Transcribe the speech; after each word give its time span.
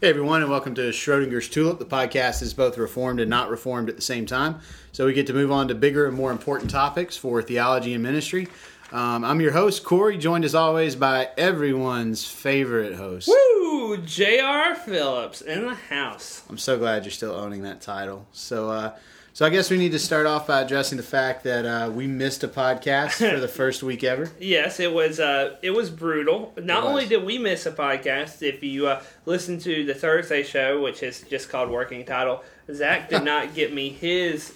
Hey 0.00 0.10
everyone, 0.10 0.42
and 0.42 0.50
welcome 0.50 0.76
to 0.76 0.90
Schrodinger's 0.90 1.48
Tulip. 1.48 1.80
The 1.80 1.84
podcast 1.84 2.40
is 2.40 2.54
both 2.54 2.78
reformed 2.78 3.18
and 3.18 3.28
not 3.28 3.50
reformed 3.50 3.88
at 3.88 3.96
the 3.96 4.02
same 4.02 4.26
time, 4.26 4.60
so 4.92 5.06
we 5.06 5.12
get 5.12 5.26
to 5.26 5.32
move 5.32 5.50
on 5.50 5.66
to 5.66 5.74
bigger 5.74 6.06
and 6.06 6.16
more 6.16 6.30
important 6.30 6.70
topics 6.70 7.16
for 7.16 7.42
theology 7.42 7.94
and 7.94 8.02
ministry. 8.04 8.46
Um, 8.92 9.24
I'm 9.24 9.40
your 9.40 9.50
host 9.50 9.82
Corey, 9.82 10.16
joined 10.16 10.44
as 10.44 10.54
always 10.54 10.94
by 10.94 11.30
everyone's 11.36 12.24
favorite 12.24 12.94
host. 12.94 13.26
Woo! 13.26 13.96
J.R. 13.96 14.76
Phillips 14.76 15.40
in 15.40 15.66
the 15.66 15.74
house. 15.74 16.44
I'm 16.48 16.58
so 16.58 16.78
glad 16.78 17.02
you're 17.02 17.10
still 17.10 17.34
owning 17.34 17.62
that 17.62 17.80
title. 17.80 18.24
So, 18.30 18.70
uh, 18.70 18.96
so 19.38 19.46
I 19.46 19.50
guess 19.50 19.70
we 19.70 19.76
need 19.76 19.92
to 19.92 20.00
start 20.00 20.26
off 20.26 20.48
by 20.48 20.62
addressing 20.62 20.96
the 20.96 21.04
fact 21.04 21.44
that 21.44 21.64
uh, 21.64 21.88
we 21.90 22.08
missed 22.08 22.42
a 22.42 22.48
podcast 22.48 23.12
for 23.30 23.38
the 23.38 23.46
first 23.62 23.84
week 23.84 24.02
ever. 24.02 24.32
Yes, 24.40 24.80
it 24.80 24.92
was. 24.92 25.20
Uh, 25.20 25.54
it 25.62 25.70
was 25.70 25.90
brutal. 25.90 26.52
Not 26.60 26.82
was. 26.82 26.90
only 26.90 27.06
did 27.06 27.22
we 27.22 27.38
miss 27.38 27.64
a 27.64 27.70
podcast, 27.70 28.42
if 28.42 28.64
you 28.64 28.88
uh, 28.88 29.00
listen 29.26 29.60
to 29.60 29.84
the 29.84 29.94
Thursday 29.94 30.42
show, 30.42 30.82
which 30.82 31.04
is 31.04 31.20
just 31.20 31.50
called 31.50 31.70
Working 31.70 32.04
Title, 32.04 32.42
Zach 32.74 33.10
did 33.10 33.22
not 33.24 33.54
get 33.54 33.72
me 33.72 33.90
his 33.90 34.54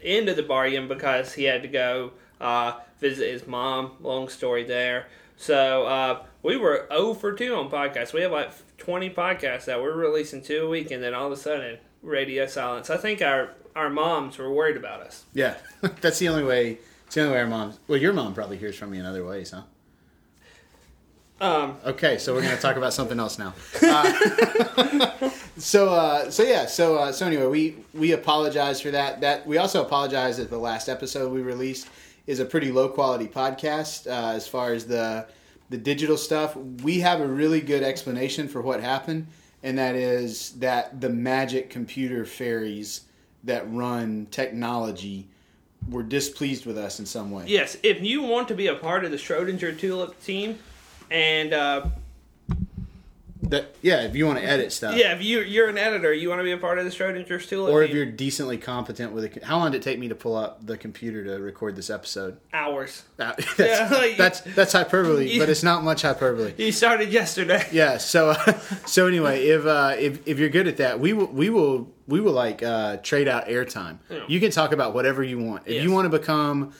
end 0.00 0.28
of 0.28 0.36
the 0.36 0.44
bargain 0.44 0.86
because 0.86 1.32
he 1.34 1.42
had 1.42 1.62
to 1.62 1.68
go 1.68 2.12
uh, 2.40 2.74
visit 3.00 3.32
his 3.32 3.48
mom. 3.48 3.96
Long 3.98 4.28
story 4.28 4.62
there. 4.62 5.08
So 5.38 5.86
uh, 5.86 6.22
we 6.44 6.56
were 6.56 6.86
0 6.92 7.14
for 7.14 7.32
2 7.32 7.52
on 7.56 7.68
podcasts. 7.68 8.12
We 8.12 8.20
have 8.20 8.30
like 8.30 8.52
20 8.78 9.10
podcasts 9.10 9.64
that 9.64 9.82
we're 9.82 9.96
releasing 9.96 10.40
two 10.40 10.66
a 10.66 10.68
week, 10.68 10.92
and 10.92 11.02
then 11.02 11.14
all 11.14 11.26
of 11.26 11.32
a 11.32 11.36
sudden, 11.36 11.78
radio 12.00 12.46
silence. 12.46 12.90
I 12.90 12.96
think 12.96 13.22
our 13.22 13.54
our 13.76 13.90
moms 13.90 14.38
were 14.38 14.52
worried 14.52 14.76
about 14.76 15.00
us. 15.00 15.24
Yeah, 15.34 15.56
that's 16.00 16.18
the 16.18 16.28
only 16.28 16.44
way. 16.44 16.78
It's 17.06 17.14
the 17.14 17.22
only 17.22 17.34
way 17.34 17.40
our 17.40 17.46
moms. 17.46 17.78
Well, 17.88 17.98
your 17.98 18.12
mom 18.12 18.34
probably 18.34 18.56
hears 18.56 18.76
from 18.76 18.90
me 18.90 18.98
in 18.98 19.06
other 19.06 19.24
ways, 19.24 19.50
huh? 19.50 19.62
Um, 21.40 21.78
Okay, 21.84 22.18
so 22.18 22.34
we're 22.34 22.42
going 22.42 22.54
to 22.54 22.60
talk 22.60 22.76
about 22.76 22.92
something 22.92 23.18
else 23.18 23.38
now. 23.38 23.54
Uh, 23.82 25.30
so, 25.56 25.88
uh, 25.88 26.30
so 26.30 26.42
yeah, 26.42 26.66
so 26.66 26.96
uh, 26.96 27.12
so 27.12 27.26
anyway, 27.26 27.46
we 27.46 27.76
we 27.94 28.12
apologize 28.12 28.80
for 28.80 28.90
that. 28.90 29.22
That 29.22 29.46
we 29.46 29.56
also 29.56 29.82
apologize 29.82 30.36
that 30.36 30.50
the 30.50 30.58
last 30.58 30.88
episode 30.88 31.32
we 31.32 31.40
released 31.40 31.88
is 32.26 32.40
a 32.40 32.44
pretty 32.44 32.70
low 32.70 32.88
quality 32.88 33.26
podcast 33.26 34.06
uh, 34.06 34.34
as 34.34 34.46
far 34.46 34.72
as 34.74 34.84
the 34.84 35.26
the 35.70 35.78
digital 35.78 36.18
stuff. 36.18 36.54
We 36.56 37.00
have 37.00 37.20
a 37.20 37.26
really 37.26 37.62
good 37.62 37.82
explanation 37.82 38.46
for 38.46 38.60
what 38.60 38.80
happened, 38.82 39.26
and 39.62 39.78
that 39.78 39.94
is 39.94 40.50
that 40.58 41.00
the 41.00 41.08
magic 41.08 41.70
computer 41.70 42.26
fairies 42.26 43.02
that 43.44 43.70
run 43.72 44.26
technology 44.30 45.26
were 45.88 46.02
displeased 46.02 46.66
with 46.66 46.76
us 46.76 46.98
in 47.00 47.06
some 47.06 47.30
way. 47.30 47.44
Yes, 47.46 47.76
if 47.82 48.02
you 48.02 48.22
want 48.22 48.48
to 48.48 48.54
be 48.54 48.66
a 48.66 48.74
part 48.74 49.04
of 49.04 49.10
the 49.10 49.16
Schrodinger 49.16 49.78
Tulip 49.78 50.22
team, 50.22 50.58
and 51.10 51.52
uh, 51.54 51.86
That 53.42 53.74
yeah, 53.80 54.02
if 54.02 54.14
you 54.14 54.26
want 54.26 54.38
to 54.38 54.44
edit 54.44 54.70
stuff. 54.70 54.94
yeah, 54.94 55.14
if 55.14 55.22
you 55.24 55.40
you're 55.40 55.68
an 55.70 55.78
editor, 55.78 56.12
you 56.12 56.28
want 56.28 56.40
to 56.40 56.44
be 56.44 56.52
a 56.52 56.58
part 56.58 56.78
of 56.78 56.84
the 56.84 56.90
Schrodinger's 56.90 57.46
Tulip 57.46 57.72
Or 57.72 57.82
if 57.82 57.88
team, 57.88 57.96
you're 57.96 58.06
decently 58.06 58.58
competent 58.58 59.12
with 59.12 59.24
it, 59.24 59.42
how 59.42 59.56
long 59.56 59.72
did 59.72 59.78
it 59.80 59.82
take 59.84 59.98
me 59.98 60.08
to 60.08 60.14
pull 60.14 60.36
up 60.36 60.64
the 60.66 60.76
computer 60.76 61.24
to 61.24 61.38
record 61.42 61.74
this 61.74 61.88
episode? 61.88 62.36
hours. 62.52 63.02
That- 63.16 63.38
That's 63.56 63.58
Yeah, 63.58 63.88
like- 63.98 64.16
that's, 64.18 64.40
that's 64.42 64.72
hyperbole, 64.74 65.38
but 65.38 65.48
it's 65.48 65.62
not 65.62 65.82
much 65.82 66.02
hyperbole. 66.02 66.52
You 66.58 66.70
started 66.70 67.10
yesterday. 67.10 67.66
Yeah. 67.72 67.96
So 67.96 68.30
uh, 68.30 68.52
so 68.86 69.06
anyway, 69.06 69.46
if 69.46 69.64
uh, 69.64 69.96
if 69.98 70.28
if 70.28 70.38
you're 70.38 70.50
good 70.50 70.68
at 70.68 70.76
that, 70.76 71.00
we 71.00 71.14
will 71.14 71.26
we 71.28 71.48
will 71.48 71.90
we 72.10 72.20
will 72.20 72.32
like 72.32 72.62
uh, 72.62 72.98
trade 72.98 73.28
out 73.28 73.46
airtime. 73.46 73.98
Yeah. 74.10 74.24
You 74.28 74.40
can 74.40 74.50
talk 74.50 74.72
about 74.72 74.92
whatever 74.94 75.22
you 75.22 75.38
want. 75.38 75.62
If 75.66 75.74
Yes. 75.74 75.84
you 75.84 75.92
want 75.92 76.10
to 76.10 76.18
become 76.18 76.72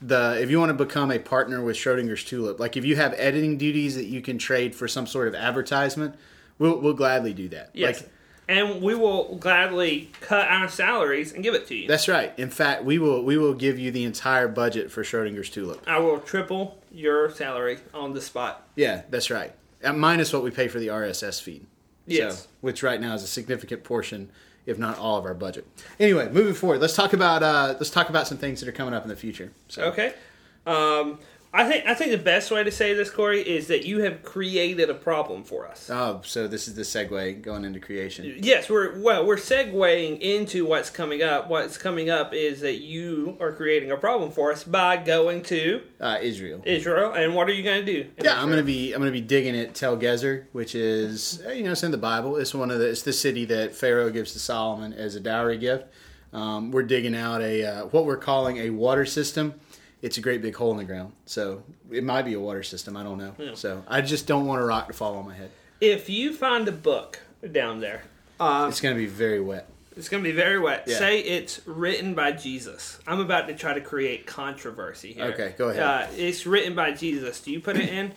the 0.00 0.38
if 0.40 0.50
you 0.50 0.58
want 0.58 0.70
to 0.76 0.84
become 0.84 1.10
a 1.10 1.18
partner 1.18 1.62
with 1.62 1.76
Schrodinger's 1.76 2.24
Tulip, 2.24 2.58
like 2.58 2.76
if 2.76 2.84
you 2.84 2.96
have 2.96 3.14
editing 3.16 3.58
duties 3.58 3.94
that 3.96 4.06
you 4.06 4.20
can 4.22 4.38
trade 4.38 4.74
for 4.74 4.88
some 4.88 5.06
sort 5.06 5.28
of 5.28 5.34
advertisement, 5.34 6.14
we'll 6.58 6.78
we'll 6.80 6.94
gladly 6.94 7.32
do 7.34 7.48
that. 7.50 7.70
Yes, 7.74 8.00
Like, 8.02 8.10
and 8.48 8.80
we 8.80 8.94
will 8.94 9.36
gladly 9.36 10.10
cut 10.20 10.48
our 10.48 10.68
salaries 10.68 11.32
and 11.32 11.42
give 11.42 11.54
it 11.54 11.66
to 11.68 11.74
you. 11.74 11.86
That's 11.88 12.08
right. 12.08 12.32
In 12.38 12.48
fact, 12.48 12.84
we 12.84 12.98
will 12.98 13.22
we 13.24 13.36
will 13.36 13.54
give 13.54 13.78
you 13.78 13.90
the 13.90 14.04
entire 14.04 14.48
budget 14.48 14.90
for 14.90 15.02
Schrodinger's 15.02 15.50
Tulip. 15.50 15.82
I 15.86 15.98
will 15.98 16.20
triple 16.20 16.78
your 16.92 17.30
salary 17.30 17.78
on 17.92 18.14
the 18.14 18.20
spot. 18.22 18.66
Yeah, 18.76 19.02
that's 19.10 19.30
right. 19.30 19.52
Uh, 19.84 19.92
minus 19.92 20.32
what 20.32 20.42
we 20.42 20.50
pay 20.50 20.66
for 20.68 20.78
the 20.80 20.88
RSS 20.88 21.40
feed. 21.42 21.66
Yes. 22.06 22.42
So, 22.44 22.48
which 22.62 22.82
right 22.82 23.00
now 23.00 23.14
is 23.14 23.22
a 23.22 23.26
significant 23.26 23.84
portion, 23.84 24.30
if 24.68 24.78
not 24.78 24.98
all 24.98 25.16
of 25.16 25.24
our 25.24 25.34
budget. 25.34 25.66
Anyway, 25.98 26.28
moving 26.30 26.54
forward, 26.54 26.80
let's 26.80 26.94
talk 26.94 27.12
about 27.14 27.42
uh, 27.42 27.74
let's 27.78 27.90
talk 27.90 28.08
about 28.10 28.26
some 28.28 28.38
things 28.38 28.60
that 28.60 28.68
are 28.68 28.72
coming 28.72 28.94
up 28.94 29.02
in 29.02 29.08
the 29.08 29.16
future. 29.16 29.50
So, 29.68 29.84
Okay. 29.84 30.14
Um, 30.66 31.18
I 31.52 31.66
think 31.66 31.86
I 31.86 31.94
think 31.94 32.10
the 32.10 32.18
best 32.18 32.50
way 32.50 32.62
to 32.62 32.70
say 32.70 32.92
this, 32.92 33.08
Corey, 33.10 33.40
is 33.40 33.68
that 33.68 33.86
you 33.86 34.00
have 34.00 34.22
created 34.22 34.90
a 34.90 34.94
problem 34.94 35.44
for 35.44 35.66
us. 35.66 35.88
Oh, 35.90 36.20
so 36.22 36.46
this 36.46 36.68
is 36.68 36.74
the 36.74 36.82
segue 36.82 37.40
going 37.40 37.64
into 37.64 37.80
creation. 37.80 38.36
Yes, 38.40 38.68
we're 38.68 38.98
well, 39.00 39.24
we're 39.24 39.36
segueing 39.36 40.20
into 40.20 40.66
what's 40.66 40.90
coming 40.90 41.22
up. 41.22 41.48
What's 41.48 41.78
coming 41.78 42.10
up 42.10 42.34
is 42.34 42.60
that 42.60 42.80
you 42.80 43.38
are 43.40 43.52
creating 43.52 43.90
a 43.90 43.96
problem 43.96 44.30
for 44.30 44.52
us 44.52 44.62
by 44.62 44.98
going 44.98 45.42
to 45.44 45.80
Uh, 45.98 46.18
Israel. 46.20 46.60
Israel, 46.66 47.12
and 47.14 47.34
what 47.34 47.48
are 47.48 47.54
you 47.54 47.62
going 47.62 47.84
to 47.84 47.92
do? 47.92 48.10
Yeah, 48.22 48.40
I'm 48.40 48.50
gonna 48.50 48.62
be 48.62 48.92
I'm 48.92 49.00
gonna 49.00 49.10
be 49.10 49.22
digging 49.22 49.56
at 49.58 49.74
Tel 49.74 49.96
Gezer, 49.96 50.44
which 50.52 50.74
is 50.74 51.42
uh, 51.46 51.50
you 51.52 51.64
know 51.64 51.72
it's 51.72 51.82
in 51.82 51.92
the 51.92 51.96
Bible. 51.98 52.36
It's 52.36 52.54
one 52.54 52.70
of 52.70 52.78
the 52.78 52.88
it's 52.90 53.02
the 53.02 53.12
city 53.14 53.46
that 53.46 53.74
Pharaoh 53.74 54.10
gives 54.10 54.32
to 54.34 54.38
Solomon 54.38 54.92
as 54.92 55.14
a 55.14 55.20
dowry 55.20 55.56
gift. 55.56 55.86
Um, 56.30 56.72
we're 56.72 56.82
digging 56.82 57.16
out 57.16 57.40
a 57.40 57.64
uh, 57.64 57.86
what 57.86 58.04
we're 58.04 58.18
calling 58.18 58.58
a 58.58 58.68
water 58.68 59.06
system. 59.06 59.54
It's 60.00 60.16
a 60.16 60.20
great 60.20 60.42
big 60.42 60.54
hole 60.54 60.70
in 60.72 60.76
the 60.78 60.84
ground, 60.84 61.12
so 61.26 61.62
it 61.90 62.04
might 62.04 62.22
be 62.22 62.34
a 62.34 62.40
water 62.40 62.62
system. 62.62 62.96
I 62.96 63.02
don't 63.02 63.18
know. 63.18 63.34
Yeah. 63.38 63.54
So 63.54 63.82
I 63.88 64.00
just 64.00 64.26
don't 64.26 64.46
want 64.46 64.60
a 64.62 64.64
rock 64.64 64.86
to 64.88 64.92
fall 64.92 65.16
on 65.16 65.26
my 65.26 65.34
head. 65.34 65.50
If 65.80 66.08
you 66.08 66.32
find 66.32 66.68
a 66.68 66.72
book 66.72 67.20
down 67.52 67.80
there, 67.80 68.02
uh, 68.38 68.66
It's 68.68 68.80
gonna 68.80 68.94
be 68.94 69.06
very 69.06 69.40
wet. 69.40 69.68
it's 69.96 70.08
going 70.08 70.22
to 70.22 70.28
be 70.28 70.34
very 70.34 70.60
wet. 70.60 70.84
Yeah. 70.86 70.98
Say 70.98 71.18
it's 71.20 71.60
written 71.66 72.14
by 72.14 72.30
Jesus. 72.30 73.00
I'm 73.08 73.18
about 73.18 73.48
to 73.48 73.54
try 73.56 73.74
to 73.74 73.80
create 73.80 74.26
controversy 74.26 75.12
here. 75.14 75.24
Okay, 75.32 75.54
go 75.58 75.70
ahead. 75.70 75.82
Uh, 75.82 76.06
it's 76.16 76.46
written 76.46 76.76
by 76.76 76.92
Jesus. 76.92 77.40
Do 77.40 77.50
you 77.50 77.58
put 77.60 77.76
it 77.76 77.88
in? 77.88 78.12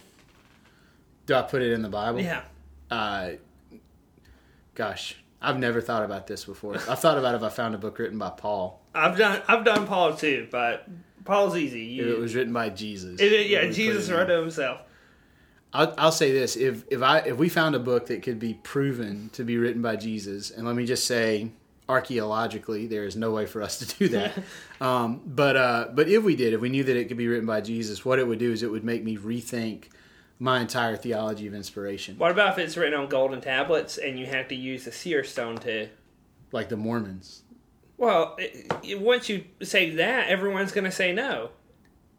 Do 1.25 1.33
I 1.35 1.41
put 1.41 1.63
it 1.63 1.71
in 1.71 1.81
the 1.81 1.89
Bible? 1.89 2.21
yeah. 2.21 2.43
Uh, 2.91 3.31
gosh, 4.75 5.15
I've 5.41 5.57
never 5.57 5.81
thought 5.81 6.03
about 6.03 6.27
this 6.27 6.45
before. 6.45 6.75
I've 6.75 6.99
thought 6.99 7.17
about 7.17 7.35
if 7.35 7.41
I 7.43 7.49
found 7.49 7.73
a 7.73 7.77
book 7.77 7.97
written 7.99 8.17
by 8.19 8.29
Paul. 8.29 8.81
I've 8.93 9.17
done 9.17 9.41
I've 9.47 9.63
done 9.65 9.87
Paul 9.87 10.13
too, 10.15 10.47
but 10.51 10.87
Paul's 11.25 11.55
easy. 11.57 11.81
You, 11.81 12.13
it 12.15 12.19
was 12.19 12.35
written 12.35 12.53
by 12.53 12.69
Jesus. 12.69 13.19
it- 13.19 13.47
yeah, 13.49 13.69
Jesus 13.69 14.09
wrote 14.09 14.29
it 14.29 14.39
himself. 14.39 14.81
I'll, 15.73 15.93
I'll 15.97 16.11
say 16.11 16.31
this: 16.31 16.57
if 16.57 16.83
if 16.91 17.01
I 17.01 17.19
if 17.19 17.37
we 17.37 17.47
found 17.47 17.75
a 17.75 17.79
book 17.79 18.07
that 18.07 18.23
could 18.23 18.39
be 18.39 18.55
proven 18.55 19.29
to 19.33 19.43
be 19.43 19.57
written 19.57 19.81
by 19.81 19.95
Jesus, 19.95 20.51
and 20.51 20.67
let 20.67 20.75
me 20.75 20.85
just 20.85 21.05
say, 21.07 21.51
archaeologically, 21.87 22.87
there 22.87 23.05
is 23.05 23.15
no 23.15 23.31
way 23.31 23.45
for 23.45 23.61
us 23.61 23.77
to 23.79 23.85
do 23.97 24.07
that. 24.09 24.33
um, 24.81 25.21
but 25.25 25.55
uh, 25.55 25.87
but 25.93 26.09
if 26.09 26.23
we 26.23 26.35
did, 26.35 26.53
if 26.53 26.59
we 26.61 26.69
knew 26.69 26.83
that 26.83 26.97
it 26.97 27.05
could 27.05 27.17
be 27.17 27.27
written 27.27 27.45
by 27.45 27.61
Jesus, 27.61 28.03
what 28.03 28.19
it 28.19 28.27
would 28.27 28.39
do 28.39 28.51
is 28.51 28.63
it 28.63 28.71
would 28.71 28.83
make 28.83 29.03
me 29.03 29.17
rethink 29.17 29.85
my 30.39 30.59
entire 30.59 30.97
theology 30.97 31.45
of 31.45 31.53
inspiration, 31.53 32.17
What 32.17 32.31
about 32.31 32.57
if 32.57 32.65
it's 32.65 32.75
written 32.75 32.99
on 32.99 33.07
golden 33.07 33.41
tablets 33.41 33.99
and 33.99 34.17
you 34.17 34.25
have 34.25 34.47
to 34.47 34.55
use 34.55 34.87
a 34.87 34.91
seer 34.91 35.23
stone 35.23 35.55
to? 35.59 35.87
like 36.51 36.67
the 36.67 36.75
Mormons. 36.75 37.43
Well, 38.01 38.35
it, 38.39 38.99
once 38.99 39.29
you 39.29 39.43
say 39.61 39.91
that, 39.97 40.27
everyone's 40.27 40.71
going 40.71 40.85
to 40.85 40.91
say 40.91 41.13
no. 41.13 41.51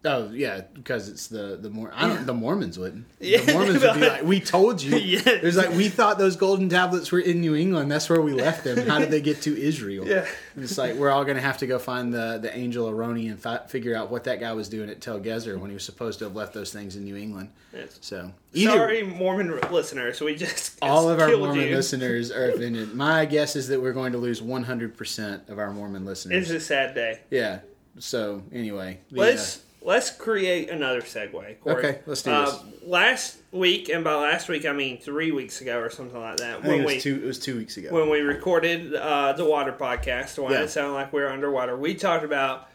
Oh 0.05 0.31
yeah, 0.33 0.63
because 0.75 1.09
it's 1.09 1.29
the 1.29 1.57
the 1.61 1.71
Mor- 1.71 1.93
I 1.95 2.09
don't, 2.09 2.27
the 2.27 2.35
Mormons 2.35 2.77
wouldn't. 2.77 3.07
Yeah. 3.21 3.41
The 3.41 3.53
Mormons 3.53 3.83
would 3.83 3.95
be 4.01 4.01
like, 4.01 4.25
"We 4.25 4.41
told 4.41 4.83
you." 4.83 4.97
Yeah. 4.99 5.21
There's 5.21 5.57
like, 5.57 5.71
"We 5.71 5.89
thought 5.89 6.19
those 6.19 6.35
golden 6.35 6.69
tablets 6.69 7.13
were 7.13 7.21
in 7.21 7.41
New 7.41 7.55
England. 7.55 7.89
That's 7.91 8.11
where 8.11 8.21
we 8.21 8.33
left 8.33 8.65
them. 8.65 8.89
How 8.89 8.99
did 8.99 9.11
they 9.13 9.21
get 9.21 9.43
to 9.43 9.57
Israel?" 9.57 10.05
Yeah. 10.07 10.27
It's 10.57 10.77
like 10.77 10.95
we're 10.97 11.11
all 11.11 11.25
going 11.25 11.37
to 11.37 11.43
have 11.43 11.59
to 11.59 11.69
go 11.69 11.79
find 11.79 12.13
the 12.13 12.39
the 12.43 12.53
angel 12.57 12.91
Moroni 12.91 13.29
and 13.29 13.39
fi- 13.39 13.65
figure 13.69 13.95
out 13.95 14.11
what 14.11 14.25
that 14.25 14.41
guy 14.41 14.53
was 14.55 14.69
doing 14.69 14.91
at 14.91 15.01
Tel 15.01 15.21
Gezer 15.21 15.57
when 15.57 15.71
he 15.71 15.75
was 15.75 15.85
supposed 15.85 16.19
to 16.19 16.25
have 16.25 16.35
left 16.35 16.53
those 16.53 16.73
things 16.73 16.97
in 16.97 17.05
New 17.05 17.17
England. 17.17 17.51
Yes. 17.73 17.99
So 18.01 18.33
either 18.55 18.73
Sorry, 18.73 19.03
Mormon 19.05 19.57
listeners. 19.71 20.21
We 20.21 20.35
just 20.35 20.79
all 20.83 21.09
of 21.11 21.21
our 21.21 21.37
Mormon 21.37 21.69
you. 21.69 21.77
listeners 21.77 22.33
are 22.33 22.51
offended. 22.51 22.93
My 22.95 23.25
guess 23.25 23.55
is 23.55 23.69
that 23.69 23.81
we're 23.81 23.93
going 23.93 24.13
to 24.13 24.19
lose 24.19 24.43
100 24.43 24.97
percent 24.97 25.49
of 25.49 25.61
our 25.61 25.73
Mormon 25.73 26.05
listeners. 26.05 26.51
It's 26.51 26.65
a 26.65 26.67
sad 26.67 26.95
day. 26.97 27.21
yeah. 27.31 27.61
So 27.99 28.43
anyway, 28.53 28.99
the, 29.11 29.21
Let's 29.21 29.59
uh, 29.59 29.61
let's 29.85 30.11
create 30.11 30.71
another 30.71 31.01
segue. 31.01 31.61
Corey. 31.61 31.77
Okay, 31.77 31.99
let's 32.07 32.23
do 32.23 32.31
Uh, 32.31 32.45
this. 32.51 32.63
Last 32.85 33.39
week, 33.53 33.89
and 33.89 34.03
by 34.05 34.15
last 34.15 34.49
week 34.49 34.65
I 34.67 34.73
mean 34.73 34.99
three 34.99 35.31
weeks 35.31 35.61
ago 35.61 35.79
or 35.79 35.91
something 35.91 36.21
like 36.21 36.39
that. 36.39 36.65
I 36.65 36.69
When 36.69 36.81
it 36.81 36.87
we 36.87 36.95
was 36.95 37.03
two. 37.03 37.17
It 37.17 37.27
was 37.27 37.39
two 37.39 37.57
weeks 37.57 37.77
ago. 37.77 37.91
when 37.93 38.09
we 38.11 38.21
recorded 38.21 38.95
uh, 38.95 39.33
the 39.35 39.45
water 39.45 39.73
podcast, 39.73 40.35
the 40.37 40.43
one 40.43 40.53
Yeah. 40.53 40.63
that 40.63 40.71
sounded 40.71 40.95
like 40.95 41.13
we 41.13 41.21
were 41.21 41.29
underwater, 41.31 41.77
we 41.77 41.95
talked 41.95 42.25
about 42.25 42.69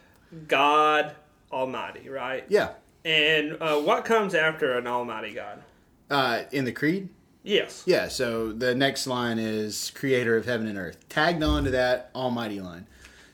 God 0.48 1.16
Almighty, 1.52 2.10
right? 2.10 2.46
yeah. 2.50 2.70
And 3.06 3.58
uh, 3.62 3.78
what 3.80 4.04
comes 4.04 4.36
after 4.36 4.78
an 4.78 4.86
Almighty 4.86 5.34
God? 5.34 5.64
Uh, 6.10 6.42
in 6.52 6.66
the 6.66 6.74
creed. 6.74 7.08
Yes. 7.44 7.84
Yeah, 7.86 8.10
so 8.10 8.52
the 8.52 8.76
next 8.76 9.08
line 9.08 9.40
is 9.40 9.92
creator 9.96 10.36
of 10.36 10.46
heaven 10.46 10.68
and 10.68 10.78
earth. 10.78 11.08
Tagged 11.08 11.42
on 11.42 11.64
to 11.64 11.72
that 11.72 12.12
almighty 12.14 12.60
line. 12.60 12.86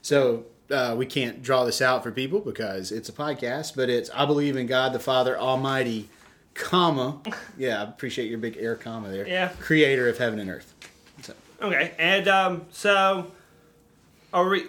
So 0.04 0.46
uh, 0.72 0.96
we 0.98 1.06
can't 1.06 1.42
draw 1.44 1.64
this 1.66 1.82
out 1.82 2.04
for 2.04 2.12
people 2.12 2.40
because 2.40 2.92
it's 2.92 3.10
a 3.10 3.14
podcast, 3.14 3.76
but 3.76 3.90
it's 3.90 4.10
I 4.14 4.26
believe 4.26 4.56
in 4.56 4.66
God 4.68 4.94
the 4.94 5.00
Father 5.00 5.38
Almighty, 5.38 6.10
comma. 6.54 7.20
Yeah, 7.58 7.82
I 7.82 7.84
appreciate 7.84 8.30
your 8.30 8.40
big 8.40 8.58
air 8.58 8.76
comma 8.76 9.10
there. 9.10 9.28
Yeah. 9.28 9.50
Creator 9.60 10.10
of 10.10 10.18
heaven 10.18 10.40
and 10.40 10.50
earth. 10.50 10.74
So, 11.22 11.34
Okay, 11.62 11.94
and 12.00 12.28
um, 12.28 12.66
so 12.72 13.32
are 14.34 14.48
we? 14.50 14.66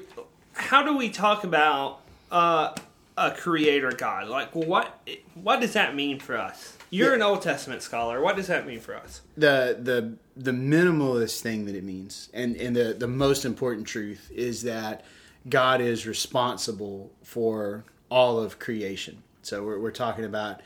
How 0.53 0.83
do 0.85 0.97
we 0.97 1.09
talk 1.11 1.43
about 1.45 2.01
uh, 2.31 2.75
a 3.17 3.31
creator 3.33 3.91
God? 3.93 4.29
Like, 4.29 4.55
what 4.55 5.01
what 5.35 5.61
does 5.61 5.73
that 5.73 5.95
mean 5.95 6.19
for 6.21 6.37
us? 6.37 6.77
You're 6.91 7.09
Yeah. 7.11 7.15
an 7.17 7.23
Old 7.23 7.43
Testament 7.43 7.83
scholar. 7.83 8.21
What 8.21 8.37
does 8.37 8.47
that 8.49 8.67
mean 8.67 8.81
for 8.81 8.95
us? 8.95 9.23
the 9.37 9.77
the 9.81 10.15
the 10.37 10.53
minimalist 10.53 11.41
thing 11.41 11.65
that 11.67 11.75
it 11.75 11.85
means 11.85 12.29
and 12.35 12.55
and 12.57 12.75
the 12.77 12.95
the 12.97 13.09
most 13.09 13.45
important 13.45 13.87
truth 13.87 14.31
is 14.35 14.63
that 14.63 15.05
god 15.49 15.81
is 15.81 16.07
responsible 16.07 17.13
for 17.23 17.85
all 18.11 18.39
of 18.39 18.59
creation. 18.59 19.23
So 19.43 19.63
we're, 19.65 19.79
we're 19.79 19.91
talking 19.91 20.25
about 20.25 20.61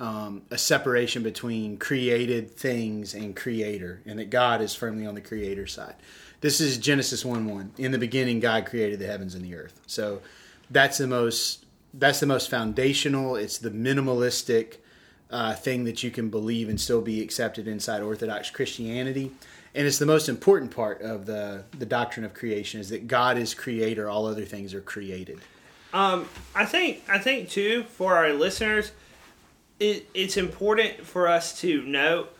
um, 0.00 0.42
a 0.50 0.58
separation 0.58 1.22
between 1.22 1.76
created 1.76 2.50
things 2.50 3.14
and 3.14 3.36
creator 3.36 4.00
and 4.06 4.18
that 4.18 4.30
god 4.30 4.60
is 4.60 4.74
firmly 4.74 5.06
on 5.06 5.14
the 5.14 5.20
creator 5.20 5.66
side. 5.66 5.94
This 6.40 6.60
is 6.60 6.78
genesis 6.78 7.24
1 7.24 7.46
1 7.46 7.72
in 7.78 7.92
the 7.92 7.98
beginning 7.98 8.40
god 8.40 8.66
created 8.66 8.98
the 8.98 9.06
heavens 9.06 9.34
and 9.34 9.44
the 9.44 9.54
earth. 9.54 9.80
So 9.86 10.20
that's 10.70 10.98
the 10.98 11.06
most 11.06 11.64
that's 11.92 12.20
the 12.20 12.26
most 12.26 12.50
foundational. 12.50 13.36
It's 13.36 13.58
the 13.58 13.70
minimalistic 13.70 14.78
uh, 15.30 15.54
thing 15.54 15.84
that 15.84 16.02
you 16.02 16.10
can 16.10 16.28
believe 16.28 16.68
and 16.68 16.80
still 16.80 17.00
be 17.00 17.22
accepted 17.22 17.66
inside 17.66 18.02
Orthodox 18.02 18.50
Christianity. 18.50 19.32
And 19.74 19.86
it's 19.86 19.98
the 19.98 20.06
most 20.06 20.28
important 20.28 20.70
part 20.70 21.02
of 21.02 21.26
the, 21.26 21.64
the 21.76 21.86
doctrine 21.86 22.24
of 22.24 22.32
creation 22.32 22.80
is 22.80 22.90
that 22.90 23.08
God 23.08 23.36
is 23.36 23.54
creator, 23.54 24.08
all 24.08 24.26
other 24.26 24.44
things 24.44 24.72
are 24.72 24.80
created. 24.80 25.40
Um, 25.92 26.28
I 26.54 26.64
think 26.64 27.02
I 27.08 27.18
think 27.18 27.48
too 27.50 27.84
for 27.84 28.16
our 28.16 28.32
listeners, 28.32 28.92
it, 29.78 30.08
it's 30.14 30.36
important 30.36 31.06
for 31.06 31.28
us 31.28 31.60
to 31.60 31.82
note 31.82 32.36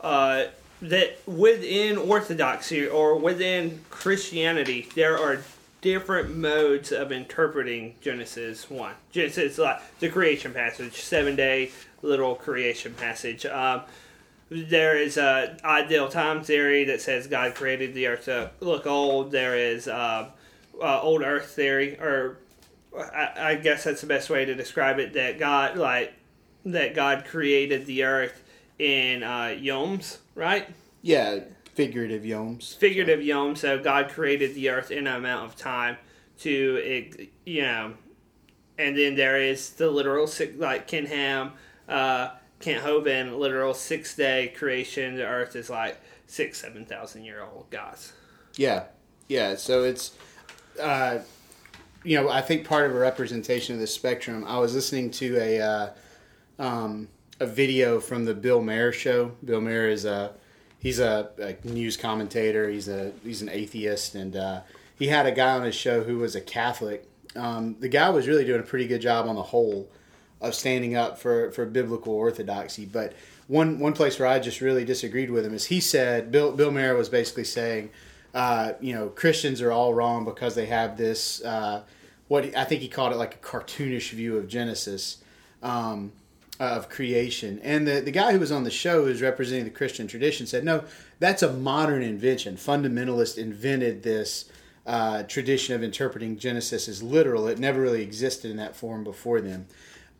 uh, 0.00 0.44
that 0.82 1.18
within 1.26 1.96
Orthodoxy 1.96 2.86
or 2.86 3.16
within 3.16 3.80
Christianity, 3.90 4.88
there 4.94 5.18
are 5.18 5.42
different 5.80 6.36
modes 6.36 6.92
of 6.92 7.12
interpreting 7.12 7.94
Genesis 8.00 8.68
one. 8.68 8.94
Genesis 9.10 9.58
like 9.58 9.80
the 10.00 10.08
creation 10.08 10.52
passage, 10.52 10.94
seven 10.94 11.34
day 11.34 11.70
literal 12.02 12.34
creation 12.34 12.94
passage. 12.94 13.46
Um, 13.46 13.82
there 14.50 14.96
is 14.96 15.16
a 15.16 15.56
ideal 15.64 16.08
time 16.08 16.42
theory 16.42 16.84
that 16.84 17.00
says 17.00 17.26
God 17.26 17.54
created 17.54 17.94
the 17.94 18.06
earth 18.06 18.24
to 18.26 18.50
look 18.60 18.86
old. 18.86 19.30
There 19.30 19.56
is 19.56 19.88
uh, 19.88 20.30
uh, 20.80 21.00
old 21.02 21.22
Earth 21.22 21.50
theory, 21.50 21.98
or 22.00 22.38
I, 22.96 23.32
I 23.36 23.54
guess 23.56 23.84
that's 23.84 24.00
the 24.00 24.06
best 24.06 24.30
way 24.30 24.44
to 24.44 24.54
describe 24.54 24.98
it. 24.98 25.12
That 25.14 25.38
God 25.38 25.76
like 25.76 26.14
that 26.64 26.94
God 26.94 27.24
created 27.24 27.86
the 27.86 28.04
earth 28.04 28.42
in 28.78 29.22
uh, 29.22 29.56
yoms, 29.58 30.18
right? 30.34 30.68
Yeah, 31.02 31.40
figurative 31.74 32.24
yomes. 32.24 32.74
Figurative 32.74 33.22
yom. 33.22 33.56
So 33.56 33.78
God 33.78 34.08
created 34.10 34.54
the 34.54 34.70
earth 34.70 34.90
in 34.90 35.06
an 35.06 35.14
amount 35.14 35.46
of 35.46 35.56
time 35.56 35.96
to 36.40 37.26
you 37.44 37.62
know. 37.62 37.94
And 38.78 38.96
then 38.96 39.16
there 39.16 39.40
is 39.40 39.70
the 39.70 39.90
literal 39.90 40.28
like 40.56 40.86
Ken 40.86 41.06
Ham, 41.06 41.52
uh, 41.88 42.30
Kent 42.60 42.84
Hovind, 42.84 43.38
literal 43.38 43.74
six 43.74 44.16
day 44.16 44.52
creation. 44.56 45.16
The 45.16 45.26
earth 45.26 45.54
is 45.56 45.70
like 45.70 46.00
six, 46.26 46.60
seven 46.60 46.84
thousand 46.84 47.24
year 47.24 47.42
old 47.42 47.70
gods. 47.70 48.12
Yeah, 48.56 48.84
yeah. 49.28 49.54
So 49.56 49.84
it's, 49.84 50.16
uh, 50.80 51.18
you 52.04 52.20
know, 52.20 52.28
I 52.28 52.40
think 52.40 52.66
part 52.66 52.86
of 52.86 52.96
a 52.96 52.98
representation 52.98 53.74
of 53.74 53.80
the 53.80 53.86
spectrum. 53.86 54.44
I 54.46 54.58
was 54.58 54.74
listening 54.74 55.10
to 55.12 55.38
a 55.38 55.60
uh, 55.60 55.90
um, 56.58 57.08
a 57.40 57.46
video 57.46 58.00
from 58.00 58.24
the 58.24 58.34
Bill 58.34 58.60
Maher 58.60 58.92
show. 58.92 59.32
Bill 59.44 59.60
Maher 59.60 59.88
is 59.88 60.04
a 60.04 60.32
he's 60.78 60.98
a, 60.98 61.30
a 61.38 61.68
news 61.68 61.96
commentator. 61.96 62.68
He's 62.68 62.88
a 62.88 63.12
he's 63.22 63.42
an 63.42 63.48
atheist, 63.48 64.14
and 64.14 64.36
uh, 64.36 64.60
he 64.96 65.06
had 65.06 65.26
a 65.26 65.32
guy 65.32 65.52
on 65.52 65.62
his 65.62 65.74
show 65.74 66.02
who 66.02 66.18
was 66.18 66.34
a 66.34 66.40
Catholic. 66.40 67.08
Um, 67.36 67.76
the 67.78 67.88
guy 67.88 68.10
was 68.10 68.26
really 68.26 68.44
doing 68.44 68.60
a 68.60 68.64
pretty 68.64 68.86
good 68.86 69.00
job 69.00 69.28
on 69.28 69.36
the 69.36 69.42
whole 69.42 69.88
of 70.40 70.54
standing 70.54 70.94
up 70.94 71.18
for, 71.18 71.50
for 71.50 71.66
biblical 71.66 72.12
orthodoxy. 72.14 72.86
But 72.86 73.14
one 73.48 73.78
one 73.78 73.94
place 73.94 74.18
where 74.18 74.28
I 74.28 74.38
just 74.38 74.60
really 74.60 74.84
disagreed 74.84 75.30
with 75.30 75.44
him 75.44 75.54
is 75.54 75.66
he 75.66 75.80
said 75.80 76.30
Bill 76.30 76.52
Bill 76.52 76.70
Maher 76.70 76.94
was 76.94 77.08
basically 77.08 77.44
saying, 77.44 77.90
uh, 78.34 78.72
you 78.80 78.94
know, 78.94 79.08
Christians 79.08 79.62
are 79.62 79.72
all 79.72 79.94
wrong 79.94 80.24
because 80.24 80.54
they 80.54 80.66
have 80.66 80.96
this 80.96 81.42
uh, 81.42 81.82
what 82.28 82.54
I 82.56 82.64
think 82.64 82.82
he 82.82 82.88
called 82.88 83.12
it 83.12 83.16
like 83.16 83.34
a 83.34 83.38
cartoonish 83.38 84.10
view 84.10 84.36
of 84.36 84.48
Genesis. 84.48 85.18
Um, 85.62 86.12
of 86.60 86.88
creation. 86.88 87.60
And 87.62 87.86
the, 87.86 88.00
the 88.00 88.10
guy 88.10 88.32
who 88.32 88.40
was 88.40 88.50
on 88.50 88.64
the 88.64 88.70
show 88.70 89.04
who's 89.04 89.22
representing 89.22 89.64
the 89.64 89.70
Christian 89.70 90.08
tradition 90.08 90.46
said, 90.46 90.64
no, 90.64 90.84
that's 91.20 91.42
a 91.42 91.52
modern 91.52 92.02
invention. 92.02 92.56
Fundamentalists 92.56 93.38
invented 93.38 94.02
this 94.02 94.50
uh, 94.86 95.22
tradition 95.24 95.74
of 95.74 95.82
interpreting 95.82 96.36
Genesis 96.36 96.88
as 96.88 97.02
literal. 97.02 97.46
It 97.46 97.58
never 97.58 97.80
really 97.80 98.02
existed 98.02 98.50
in 98.50 98.56
that 98.56 98.74
form 98.74 99.04
before 99.04 99.40
them. 99.40 99.66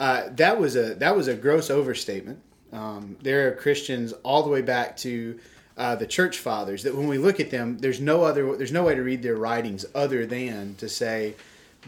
Uh, 0.00 0.28
that 0.32 0.60
was 0.60 0.76
a 0.76 0.94
that 0.96 1.16
was 1.16 1.28
a 1.28 1.34
gross 1.34 1.70
overstatement. 1.70 2.40
Um, 2.72 3.16
there 3.22 3.48
are 3.48 3.52
Christians 3.52 4.12
all 4.22 4.42
the 4.42 4.50
way 4.50 4.62
back 4.62 4.96
to 4.98 5.38
uh, 5.76 5.94
the 5.96 6.06
church 6.06 6.38
fathers 6.38 6.82
that 6.82 6.94
when 6.94 7.08
we 7.08 7.18
look 7.18 7.40
at 7.40 7.50
them, 7.50 7.78
there's 7.78 8.00
no 8.00 8.22
other 8.24 8.56
there's 8.56 8.72
no 8.72 8.84
way 8.84 8.94
to 8.94 9.02
read 9.02 9.22
their 9.22 9.36
writings 9.36 9.84
other 9.94 10.26
than 10.26 10.74
to 10.76 10.88
say 10.88 11.34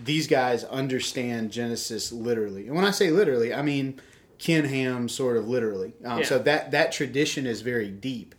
these 0.04 0.26
guys 0.26 0.64
understand 0.64 1.50
Genesis 1.52 2.12
literally. 2.12 2.66
And 2.66 2.76
when 2.76 2.84
I 2.84 2.90
say 2.92 3.10
literally, 3.10 3.52
I 3.52 3.62
mean 3.62 4.00
Ken 4.38 4.64
Ham 4.64 5.08
sort 5.08 5.36
of 5.36 5.48
literally. 5.48 5.92
Um, 6.04 6.20
Yeah. 6.20 6.24
So 6.24 6.38
that 6.40 6.70
that 6.70 6.92
tradition 6.92 7.46
is 7.46 7.60
very 7.62 7.90
deep. 7.90 8.34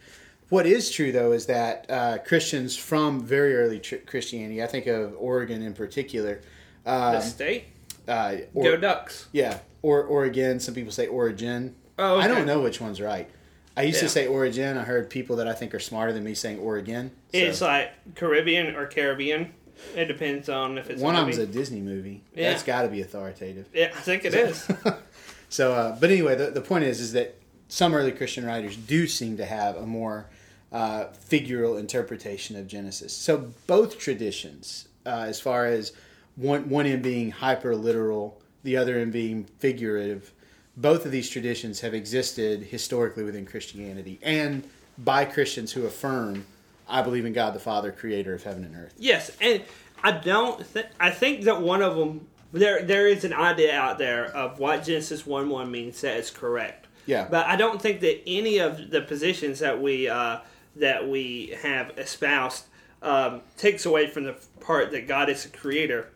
What 0.50 0.65
is 0.65 0.91
true 0.91 1.12
though 1.13 1.31
is 1.31 1.45
that 1.45 1.85
uh, 1.89 2.17
Christians 2.25 2.75
from 2.75 3.21
very 3.21 3.56
early 3.56 3.79
tr- 3.79 3.97
Christianity, 4.06 4.62
I 4.62 4.67
think 4.67 4.88
of 4.88 5.15
Oregon 5.17 5.62
in 5.62 5.74
particular, 5.74 6.41
The 6.83 6.91
um, 7.17 7.21
state, 7.21 7.65
uh, 8.11 8.37
or, 8.53 8.63
go 8.63 8.77
Ducks. 8.77 9.27
yeah, 9.31 9.59
or 9.81 10.03
Oregon. 10.03 10.59
Some 10.59 10.73
people 10.75 10.91
say 10.91 11.07
Origin. 11.07 11.75
Oh, 11.97 12.17
I 12.19 12.27
don't 12.27 12.45
know 12.45 12.61
which 12.61 12.81
one's 12.81 12.99
right. 13.01 13.29
I 13.77 13.83
used 13.83 13.97
Yeah. 13.97 14.01
to 14.03 14.09
say 14.09 14.27
Origin. 14.27 14.77
I 14.77 14.83
heard 14.83 15.09
people 15.09 15.37
that 15.37 15.47
I 15.47 15.53
think 15.53 15.73
are 15.73 15.79
smarter 15.79 16.11
than 16.13 16.23
me 16.23 16.33
saying 16.33 16.59
Oregon. 16.59 17.11
So- 17.31 17.37
It's 17.39 17.61
like 17.61 17.91
Caribbean 18.15 18.75
or 18.75 18.85
Caribbean. 18.87 19.53
It 19.95 20.05
depends 20.05 20.47
on 20.49 20.77
if 20.77 20.89
it's 20.89 21.01
one 21.01 21.15
of 21.15 21.25
them's 21.25 21.37
a. 21.39 21.47
Disney 21.47 21.79
movie. 21.81 22.23
Yeah. 22.35 22.49
That's 22.51 22.61
got 22.63 22.83
to 22.83 22.87
be 22.89 23.01
authoritative. 23.01 23.67
Yeah, 23.73 23.91
I 23.95 24.01
think 24.01 24.25
it 24.25 24.33
is. 24.33 24.67
So, 25.49 25.73
uh, 25.73 25.97
but 25.99 26.09
anyway, 26.09 26.35
the, 26.35 26.49
the 26.51 26.61
point 26.61 26.85
is, 26.85 27.01
is 27.01 27.11
that 27.11 27.35
some 27.67 27.93
early 27.93 28.13
Christian 28.13 28.45
writers 28.45 28.77
do 28.77 29.05
seem 29.05 29.35
to 29.35 29.45
have 29.45 29.75
a 29.75 29.85
more 29.85 30.27
uh, 30.71 31.07
figural 31.29 31.77
interpretation 31.77 32.55
of 32.55 32.67
Genesis. 32.67 33.11
So, 33.13 33.51
both 33.67 34.00
traditions, 34.00 34.88
uh, 35.05 35.25
as 35.27 35.41
far 35.41 35.65
as 35.65 35.91
one 36.35 36.69
one 36.69 36.85
end 36.85 37.03
being 37.03 37.31
hyper 37.31 37.75
literal, 37.75 38.41
the 38.63 38.77
other 38.77 38.97
end 38.97 39.11
being 39.11 39.45
figurative, 39.59 40.31
both 40.77 41.05
of 41.05 41.11
these 41.11 41.29
traditions 41.29 41.81
have 41.81 41.93
existed 41.93 42.63
historically 42.63 43.23
within 43.23 43.45
Christianity 43.45 44.19
and 44.23 44.63
by 44.97 45.25
Christians 45.25 45.71
who 45.71 45.85
affirm, 45.85 46.45
"I 46.88 47.01
believe 47.01 47.25
in 47.25 47.33
God 47.33 47.53
the 47.53 47.59
Father, 47.59 47.91
Creator 47.91 48.33
of 48.33 48.43
heaven 48.43 48.63
and 48.63 48.75
earth." 48.75 48.93
Yes, 48.97 49.31
and 49.41 49.61
I 50.03 50.11
don't. 50.11 50.73
Th- 50.73 50.88
I 51.00 51.11
think 51.11 51.43
that 51.43 51.61
one 51.61 51.81
of 51.81 51.95
them 51.95 52.27
there 52.51 52.83
there 52.83 53.07
is 53.07 53.23
an 53.23 53.33
idea 53.33 53.73
out 53.73 53.97
there 53.97 54.25
of 54.25 54.59
what 54.59 54.83
Genesis 54.83 55.25
one 55.25 55.50
one 55.50 55.71
means 55.71 56.01
that 56.01 56.17
is 56.17 56.29
correct. 56.29 56.88
Yeah. 57.07 57.27
but 57.29 57.47
I 57.47 57.55
don't 57.55 57.81
think 57.81 58.01
that 58.01 58.21
any 58.27 58.59
of 58.59 58.91
the 58.91 59.01
positions 59.01 59.59
that 59.59 59.81
we 59.81 60.07
uh, 60.07 60.39
that 60.75 61.09
we 61.09 61.57
have 61.61 61.97
espoused 61.97 62.65
um, 63.01 63.41
takes 63.57 63.85
away 63.85 64.07
from 64.07 64.25
the 64.25 64.35
part 64.59 64.91
that 64.91 65.07
God 65.07 65.29
is 65.29 65.45
a 65.45 65.50
creator. 65.50 66.09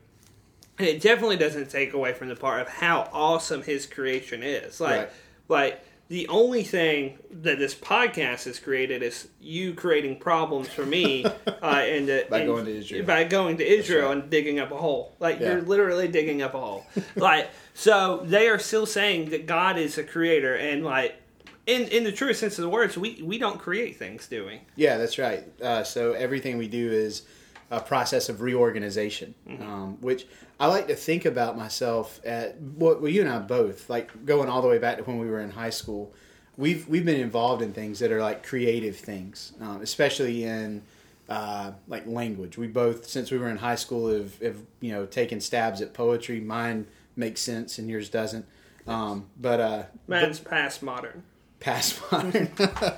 And 0.77 0.88
it 0.88 1.01
definitely 1.01 1.38
doesn't 1.38 1.70
take 1.70 1.94
away 1.94 2.13
from 2.13 2.27
the 2.29 2.36
part 2.36 2.62
of 2.62 2.67
how 2.67 3.10
awesome 3.13 3.62
His 3.63 3.86
creation 3.86 4.44
is. 4.44 4.79
Like, 4.82 5.00
Right. 5.00 5.10
like 5.48 5.86
the 6.08 6.27
only 6.27 6.63
thing 6.63 7.17
that 7.32 7.58
this 7.58 7.74
podcast 7.74 8.44
has 8.46 8.60
created 8.60 9.01
is 9.01 9.27
you 9.41 9.74
creating 9.74 10.20
problems 10.20 10.67
for 10.67 10.86
me, 10.86 11.25
uh, 11.48 11.51
and 11.63 12.08
the, 12.08 12.27
By 12.29 12.39
and- 12.39 12.48
going 12.48 12.65
to 12.65 12.77
Israel. 12.77 13.05
By 13.05 13.24
going 13.24 13.58
to 13.58 13.65
Israel 13.65 14.10
right. 14.10 14.17
and 14.17 14.29
digging 14.29 14.60
up 14.60 14.72
a 14.72 14.77
hole. 14.77 15.15
Like 15.20 15.39
Yeah. 15.39 15.53
you're 15.53 15.62
literally 15.62 16.08
digging 16.08 16.41
up 16.41 16.53
a 16.53 16.60
hole. 16.60 16.86
like 17.15 17.50
so, 17.74 18.22
they 18.25 18.48
are 18.50 18.60
still 18.60 18.86
saying 18.86 19.29
that 19.32 19.46
God 19.48 19.77
is 19.79 19.98
a 19.98 20.03
creator, 20.03 20.55
and 20.55 20.84
like 20.86 21.15
in 21.65 21.84
in 21.88 22.03
the 22.03 22.12
truest 22.12 22.39
sense 22.39 22.60
of 22.60 22.63
the 22.63 22.70
words, 22.70 22.96
we 22.98 23.20
we 23.24 23.38
don't 23.39 23.60
create 23.60 23.98
things, 23.98 24.27
do 24.27 24.46
we? 24.46 24.62
Yeah, 24.75 24.98
that's 24.98 25.17
right. 25.17 25.44
Uh, 25.62 25.84
so 25.84 26.13
everything 26.13 26.58
we 26.60 26.67
do 26.67 26.91
is 26.91 27.24
a 27.75 27.82
process 27.82 28.29
of 28.29 28.41
reorganization, 28.41 29.36
um, 29.60 29.98
which 30.01 30.25
I 30.60 30.67
like 30.67 30.88
to 30.88 30.96
think 30.96 31.25
about 31.25 31.58
myself 31.58 32.22
at. 32.25 32.60
Well, 32.62 33.00
well, 33.00 33.12
you 33.12 33.22
and 33.22 33.29
I 33.29 33.39
both 33.39 33.89
like 33.89 34.25
going 34.25 34.50
all 34.50 34.62
the 34.62 34.67
way 34.67 34.77
back 34.77 34.98
to 34.98 35.03
when 35.03 35.20
we 35.20 35.27
were 35.27 35.41
in 35.41 35.51
high 35.51 35.70
school. 35.70 36.13
We've 36.58 36.88
we've 36.88 37.05
been 37.05 37.20
involved 37.20 37.62
in 37.62 37.74
things 37.74 38.00
that 38.00 38.12
are 38.12 38.22
like 38.22 38.46
creative 38.46 38.96
things, 38.96 39.53
um, 39.60 39.82
especially 39.82 40.46
in 40.46 40.84
uh, 41.27 41.72
like 41.88 42.08
language. 42.08 42.58
We 42.58 42.67
both, 42.67 43.08
since 43.08 43.32
we 43.32 43.38
were 43.38 43.50
in 43.50 43.58
high 43.58 43.75
school, 43.75 44.08
have, 44.10 44.39
have 44.39 44.58
you 44.79 44.91
know 44.94 45.05
taken 45.05 45.41
stabs 45.41 45.82
at 45.82 45.94
poetry. 45.94 46.39
Mine 46.39 46.88
makes 47.15 47.41
sense 47.41 47.77
and 47.77 47.89
yours 47.89 48.10
doesn't. 48.10 48.46
Um, 48.88 49.25
but 49.39 49.60
uh, 49.60 49.84
Man's 50.08 50.39
past 50.39 50.84
modern. 50.84 51.24
past 51.60 52.00
modern. 52.12 52.50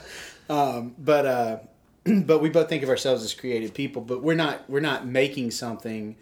um, 0.49 0.95
but 0.99 1.25
uh, 1.25 1.57
but 2.25 2.41
we 2.41 2.49
both 2.49 2.69
think 2.69 2.83
of 2.83 2.89
ourselves 2.89 3.23
as 3.23 3.33
creative 3.33 3.73
people. 3.73 4.01
But 4.01 4.21
we're 4.21 4.35
not 4.35 4.69
we're 4.69 4.79
not 4.79 5.05
making 5.05 5.51
something 5.51 6.15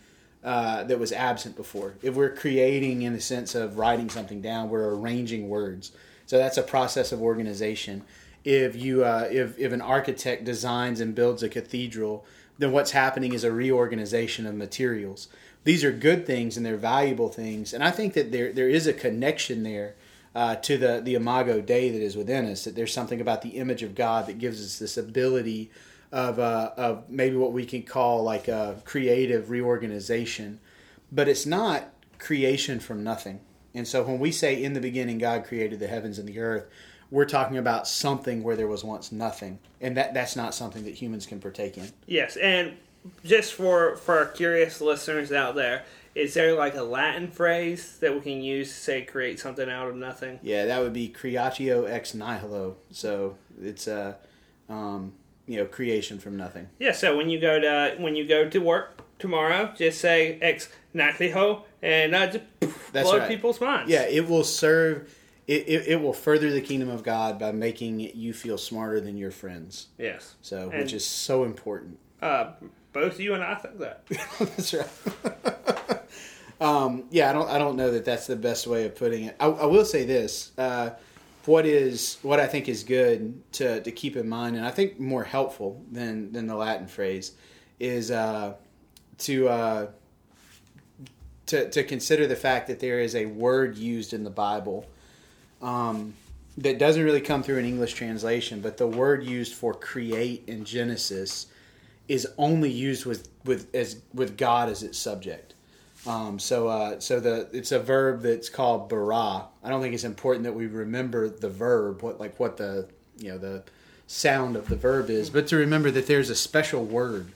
uh, 0.44 0.84
that 0.84 1.00
was 1.00 1.12
absent 1.12 1.56
before. 1.56 1.96
If 2.02 2.16
we're 2.16 2.34
creating 2.34 3.02
in 3.02 3.14
the 3.14 3.22
sense 3.22 3.56
of 3.56 3.78
writing 3.78 4.10
something 4.10 4.42
down, 4.42 4.70
we're 4.70 4.94
arranging 4.94 5.50
words. 5.50 5.92
So 6.26 6.38
that's 6.38 6.58
a 6.58 6.64
process 6.64 7.12
of 7.12 7.22
organization. 7.22 8.04
If 8.44 8.76
you 8.76 9.04
uh, 9.04 9.28
if 9.32 9.58
if 9.60 9.72
an 9.72 9.82
architect 9.82 10.44
designs 10.44 11.00
and 11.00 11.14
builds 11.14 11.44
a 11.44 11.50
cathedral, 11.50 12.26
then 12.58 12.72
what's 12.72 12.92
happening 12.92 13.34
is 13.34 13.44
a 13.44 13.52
reorganization 13.52 14.46
of 14.46 14.56
materials. 14.56 15.28
These 15.64 15.84
are 15.84 15.92
good 15.92 16.28
things 16.28 16.58
and 16.58 16.66
they're 16.66 16.78
valuable 16.78 17.30
things, 17.30 17.74
and 17.74 17.84
I 17.84 17.92
think 17.92 18.14
that 18.14 18.32
there 18.32 18.52
there 18.52 18.70
is 18.70 18.88
a 18.88 18.94
connection 18.94 19.64
there 19.64 19.96
uh, 20.36 20.56
to 20.58 20.78
the 20.78 21.02
the 21.02 21.16
imago 21.16 21.62
Dei 21.62 21.90
that 21.90 22.02
is 22.02 22.18
within 22.18 22.46
us. 22.46 22.66
That 22.66 22.76
there's 22.76 22.94
something 22.94 23.22
about 23.22 23.42
the 23.42 23.52
image 23.52 23.82
of 23.82 23.96
God 23.96 24.28
that 24.28 24.38
gives 24.38 24.64
us 24.64 24.78
this 24.78 24.98
ability 24.98 25.72
of 26.12 26.38
uh, 26.38 26.72
of 26.78 27.10
maybe 27.10 27.38
what 27.38 27.54
we 27.54 27.66
can 27.66 27.84
call 27.84 28.22
like 28.22 28.48
a 28.48 28.82
creative 28.84 29.50
reorganization, 29.50 30.60
but 31.12 31.28
it's 31.28 31.46
not 31.46 31.90
creation 32.20 32.80
from 32.80 33.04
nothing. 33.04 33.40
And 33.74 33.88
so 33.88 34.04
when 34.04 34.20
we 34.20 34.32
say 34.32 34.62
in 34.62 34.74
the 34.74 34.82
beginning 34.82 35.18
God 35.18 35.46
created 35.46 35.80
the 35.80 35.88
heavens 35.88 36.20
and 36.20 36.28
the 36.28 36.40
earth, 36.40 36.66
we're 37.12 37.26
talking 37.26 37.58
about 37.58 37.88
something 37.88 38.44
where 38.44 38.56
there 38.56 38.68
was 38.68 38.84
once 38.84 39.12
nothing, 39.12 39.60
and 39.80 39.96
that 39.98 40.14
that's 40.14 40.36
not 40.36 40.54
something 40.54 40.84
that 40.84 40.96
humans 40.96 41.26
can 41.26 41.40
partake 41.40 41.78
in. 41.78 41.90
Yes, 42.08 42.36
and 42.36 42.74
just 43.24 43.54
for 43.54 43.96
for 43.98 44.18
our 44.18 44.26
curious 44.26 44.82
listeners 44.82 45.32
out 45.32 45.56
there, 45.56 45.86
is 46.16 46.34
there 46.34 46.56
like 46.56 46.76
a 46.76 46.82
Latin 46.82 47.30
phrase 47.30 47.98
that 48.00 48.14
we 48.14 48.22
can 48.22 48.42
use 48.42 48.70
to 48.70 48.74
say 48.76 49.02
create 49.04 49.40
something 49.40 49.70
out 49.70 49.90
of 49.90 49.96
nothing? 49.96 50.40
Yeah, 50.42 50.66
that 50.66 50.82
would 50.82 50.94
be 50.94 51.10
creatio 51.10 51.90
ex 51.90 52.14
nihilo. 52.14 52.78
So 52.92 53.36
it's 53.62 53.88
a 53.88 54.18
um, 54.70 55.14
you 55.46 55.58
know 55.58 55.66
creation 55.66 56.18
from 56.18 56.38
nothing. 56.38 56.70
Yeah. 56.80 56.94
So 56.94 57.18
when 57.18 57.30
you 57.30 57.40
go 57.40 57.60
to 57.60 57.96
when 58.00 58.16
you 58.16 58.26
go 58.26 58.50
to 58.50 58.60
work 58.60 59.02
tomorrow, 59.20 59.74
just 59.76 60.00
say 60.00 60.40
ex 60.42 60.70
nihilo, 60.94 61.66
and 61.82 62.16
uh, 62.16 62.28
just 62.28 62.44
That's 62.94 63.10
blow 63.10 63.20
right. 63.20 63.28
people's 63.28 63.60
minds. 63.60 63.92
Yeah, 63.92 64.04
it 64.04 64.28
will 64.28 64.46
serve. 64.46 65.14
It, 65.48 65.68
it, 65.68 65.88
it 65.90 66.02
will 66.02 66.14
further 66.14 66.50
the 66.50 66.62
kingdom 66.62 66.90
of 66.90 67.04
God 67.04 67.38
by 67.38 67.52
making 67.52 68.00
you 68.00 68.34
feel 68.34 68.58
smarter 68.58 69.00
than 69.00 69.16
your 69.16 69.30
friends. 69.30 69.90
Yes. 70.00 70.34
So, 70.42 70.72
And- 70.72 70.80
which 70.82 70.92
is 70.92 71.06
so 71.06 71.44
important. 71.44 72.00
Uh, 72.20 72.54
both 72.94 73.20
you 73.20 73.36
and 73.36 73.44
I 73.44 73.54
think 73.54 73.78
that. 73.78 74.08
that's 74.40 74.74
right. 74.74 74.88
um, 76.62 77.06
yeah, 77.10 77.30
I 77.30 77.34
don't. 77.34 77.50
I 77.50 77.58
don't 77.58 77.76
know 77.76 77.92
that 77.92 78.06
that's 78.06 78.28
the 78.28 78.36
best 78.36 78.68
way 78.68 78.86
of 78.86 78.96
putting 78.96 79.26
it. 79.26 79.36
I, 79.40 79.48
I 79.48 79.66
will 79.66 79.86
say 79.86 80.06
this: 80.06 80.52
uh, 80.58 80.92
what 81.46 81.66
is 81.66 82.18
what 82.22 82.40
I 82.40 82.48
think 82.48 82.70
is 82.70 82.84
good 82.84 83.42
to 83.54 83.82
to 83.82 83.92
keep 83.92 84.16
in 84.16 84.28
mind, 84.30 84.56
and 84.56 84.66
I 84.66 84.72
think 84.72 85.00
more 85.00 85.24
helpful 85.24 85.84
than 85.92 86.32
than 86.32 86.48
the 86.48 86.56
Latin 86.56 86.88
phrase, 86.88 87.34
is 87.80 88.12
uh, 88.12 88.54
to. 89.20 89.50
Uh, 89.50 89.88
to, 91.48 91.70
to 91.70 91.84
consider 91.84 92.26
the 92.26 92.36
fact 92.36 92.68
that 92.68 92.80
there 92.80 93.00
is 93.00 93.16
a 93.16 93.28
word 93.28 93.78
used 93.78 94.14
in 94.14 94.24
the 94.24 94.32
Bible 94.32 94.88
um, 95.62 96.14
that 96.58 96.80
doesn't 96.80 97.04
really 97.04 97.22
come 97.22 97.44
through 97.44 97.60
an 97.60 97.66
English 97.66 97.94
translation, 97.94 98.62
but 98.62 98.78
the 98.78 98.88
word 98.88 99.24
used 99.24 99.54
for 99.54 99.74
create 99.74 100.44
in 100.48 100.66
Genesis 100.66 101.48
is 102.08 102.28
only 102.38 102.72
used 102.72 103.06
with 103.06 103.30
with 103.46 103.74
as 103.76 104.02
with 104.14 104.38
God 104.38 104.70
as 104.70 104.84
its 104.84 104.98
subject. 104.98 105.55
Um, 106.08 106.40
so 106.40 106.68
uh, 106.68 107.00
so 107.00 107.20
the 107.20 107.48
it's 107.52 107.72
a 107.72 107.80
verb 107.80 108.22
that's 108.22 108.50
called 108.50 108.90
bara. 108.90 109.46
I 109.64 109.70
don't 109.70 109.82
think 109.82 109.94
it's 109.94 110.04
important 110.04 110.44
that 110.44 110.54
we 110.54 110.68
remember 110.68 111.30
the 111.30 111.50
verb, 111.50 112.02
what 112.02 112.20
like 112.20 112.40
what 112.40 112.58
the 112.58 112.88
you 113.18 113.30
know 113.30 113.38
the 113.38 113.64
sound 114.08 114.56
of 114.56 114.70
the 114.70 114.76
verb 114.76 115.10
is, 115.10 115.30
but 115.30 115.48
to 115.48 115.56
remember 115.56 115.90
that 115.92 116.08
there's 116.08 116.30
a 116.30 116.36
special 116.36 116.84
word 116.84 117.32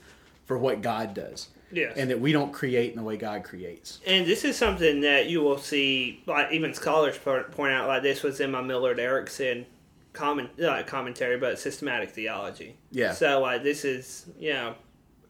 for 0.46 0.56
what 0.56 0.82
God 0.82 1.14
does. 1.14 1.48
Yes. 1.72 1.96
And 1.96 2.10
that 2.10 2.20
we 2.20 2.32
don't 2.32 2.52
create 2.52 2.90
in 2.90 2.96
the 2.96 3.04
way 3.04 3.16
God 3.16 3.44
creates. 3.44 4.00
And 4.04 4.26
this 4.26 4.44
is 4.44 4.56
something 4.56 5.02
that 5.02 5.28
you 5.28 5.40
will 5.40 5.58
see, 5.58 6.20
like 6.26 6.50
even 6.50 6.74
scholars 6.74 7.16
point 7.16 7.72
out. 7.72 7.86
Like 7.86 8.02
this 8.02 8.24
was 8.24 8.40
in 8.40 8.50
my 8.50 8.60
Millard 8.60 8.98
Erickson 8.98 9.66
comment, 10.12 10.50
not 10.58 10.86
commentary, 10.86 11.38
but 11.38 11.58
systematic 11.58 12.10
theology. 12.10 12.76
Yeah. 12.90 13.12
So 13.12 13.40
like 13.40 13.62
this 13.62 13.84
is, 13.84 14.26
you 14.38 14.52
know, 14.52 14.74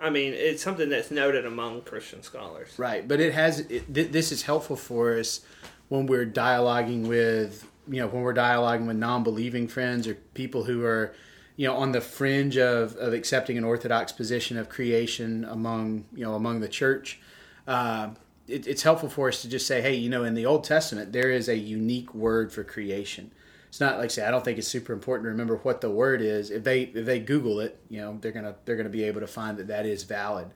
I 0.00 0.11
mean, 0.11 0.33
it's 0.33 0.62
something 0.62 0.88
that's 0.88 1.11
noted 1.11 1.45
among 1.45 1.83
Christian 1.83 2.23
scholars. 2.23 2.73
Right, 2.78 3.07
but 3.07 3.21
it 3.21 3.35
has 3.35 3.61
it, 3.61 3.92
th- 3.92 4.11
this 4.11 4.33
is 4.33 4.42
helpful 4.42 4.76
for 4.76 5.19
us 5.19 5.40
when 5.88 6.07
we're 6.07 6.26
dialoguing 6.26 7.07
with 7.07 7.69
you 7.88 8.00
know 8.00 8.07
when 8.07 8.23
we're 8.23 8.35
dialoguing 8.35 8.87
with 8.87 8.97
non-believing 8.97 9.69
friends 9.69 10.07
or 10.07 10.14
people 10.35 10.64
who 10.64 10.85
are 10.85 11.14
you 11.57 11.66
know 11.66 11.76
on 11.76 11.92
the 11.92 12.00
fringe 12.00 12.57
of, 12.57 12.97
of 12.97 13.12
accepting 13.12 13.59
an 13.59 13.64
orthodox 13.64 14.12
position 14.12 14.57
of 14.57 14.69
creation 14.69 15.45
among 15.45 16.04
you 16.14 16.25
know 16.25 16.35
among 16.35 16.61
the 16.61 16.69
church. 16.69 17.21
Uh, 17.66 18.11
it, 18.49 18.66
it's 18.66 18.83
helpful 18.83 19.09
for 19.09 19.28
us 19.28 19.42
to 19.42 19.49
just 19.49 19.66
say, 19.66 19.80
hey, 19.80 19.95
you 19.95 20.09
know, 20.09 20.25
in 20.25 20.35
the 20.35 20.47
Old 20.47 20.64
Testament 20.64 21.12
there 21.12 21.30
is 21.30 21.49
a 21.49 21.57
unique 21.57 22.14
word 22.14 22.52
for 22.52 22.64
creation. 22.64 23.30
It's 23.70 23.80
not 23.80 23.98
like 23.98 24.10
say 24.10 24.26
I 24.26 24.30
don't 24.32 24.44
think 24.44 24.58
it's 24.58 24.66
super 24.68 24.92
important 24.92 25.24
to 25.26 25.30
remember 25.30 25.56
what 25.58 25.80
the 25.80 25.88
word 25.90 26.20
is. 26.20 26.50
If 26.50 26.64
they 26.64 26.82
if 26.82 27.06
they 27.06 27.20
Google 27.20 27.60
it, 27.60 27.78
you 27.88 28.00
know, 28.00 28.18
they're 28.20 28.32
gonna 28.32 28.56
they're 28.64 28.76
gonna 28.76 28.88
be 28.88 29.04
able 29.04 29.20
to 29.20 29.28
find 29.28 29.56
that 29.58 29.68
that 29.68 29.86
is 29.86 30.02
valid. 30.02 30.48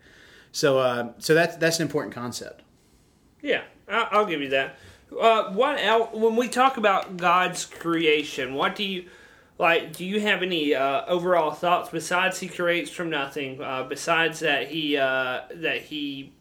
So 0.50 0.78
uh, 0.80 1.12
so 1.18 1.32
that's 1.32 1.56
that's 1.56 1.78
an 1.78 1.82
important 1.86 2.12
concept. 2.12 2.62
Yeah, 3.40 3.62
I- 3.88 4.08
I'll 4.10 4.26
give 4.26 4.40
you 4.42 4.48
that. 4.50 4.76
Uh, 5.16 5.52
what 5.52 5.78
else? 5.80 6.10
When 6.12 6.34
we 6.34 6.48
talk 6.48 6.76
about 6.76 7.16
God's 7.16 7.64
creation, 7.64 8.54
what 8.54 8.74
do 8.74 8.82
you 8.82 9.04
like? 9.58 9.92
Do 9.96 10.04
you 10.04 10.20
have 10.20 10.42
any 10.42 10.74
uh, 10.74 11.04
overall 11.06 11.52
thoughts 11.52 11.90
besides 11.90 12.40
He 12.40 12.48
creates 12.48 12.90
from 12.90 13.10
nothing? 13.10 13.62
Uh, 13.62 13.84
besides 13.84 14.40
that, 14.40 14.66
He 14.68 14.96
uh, 14.96 15.42
that 15.54 15.82
He 15.82 16.32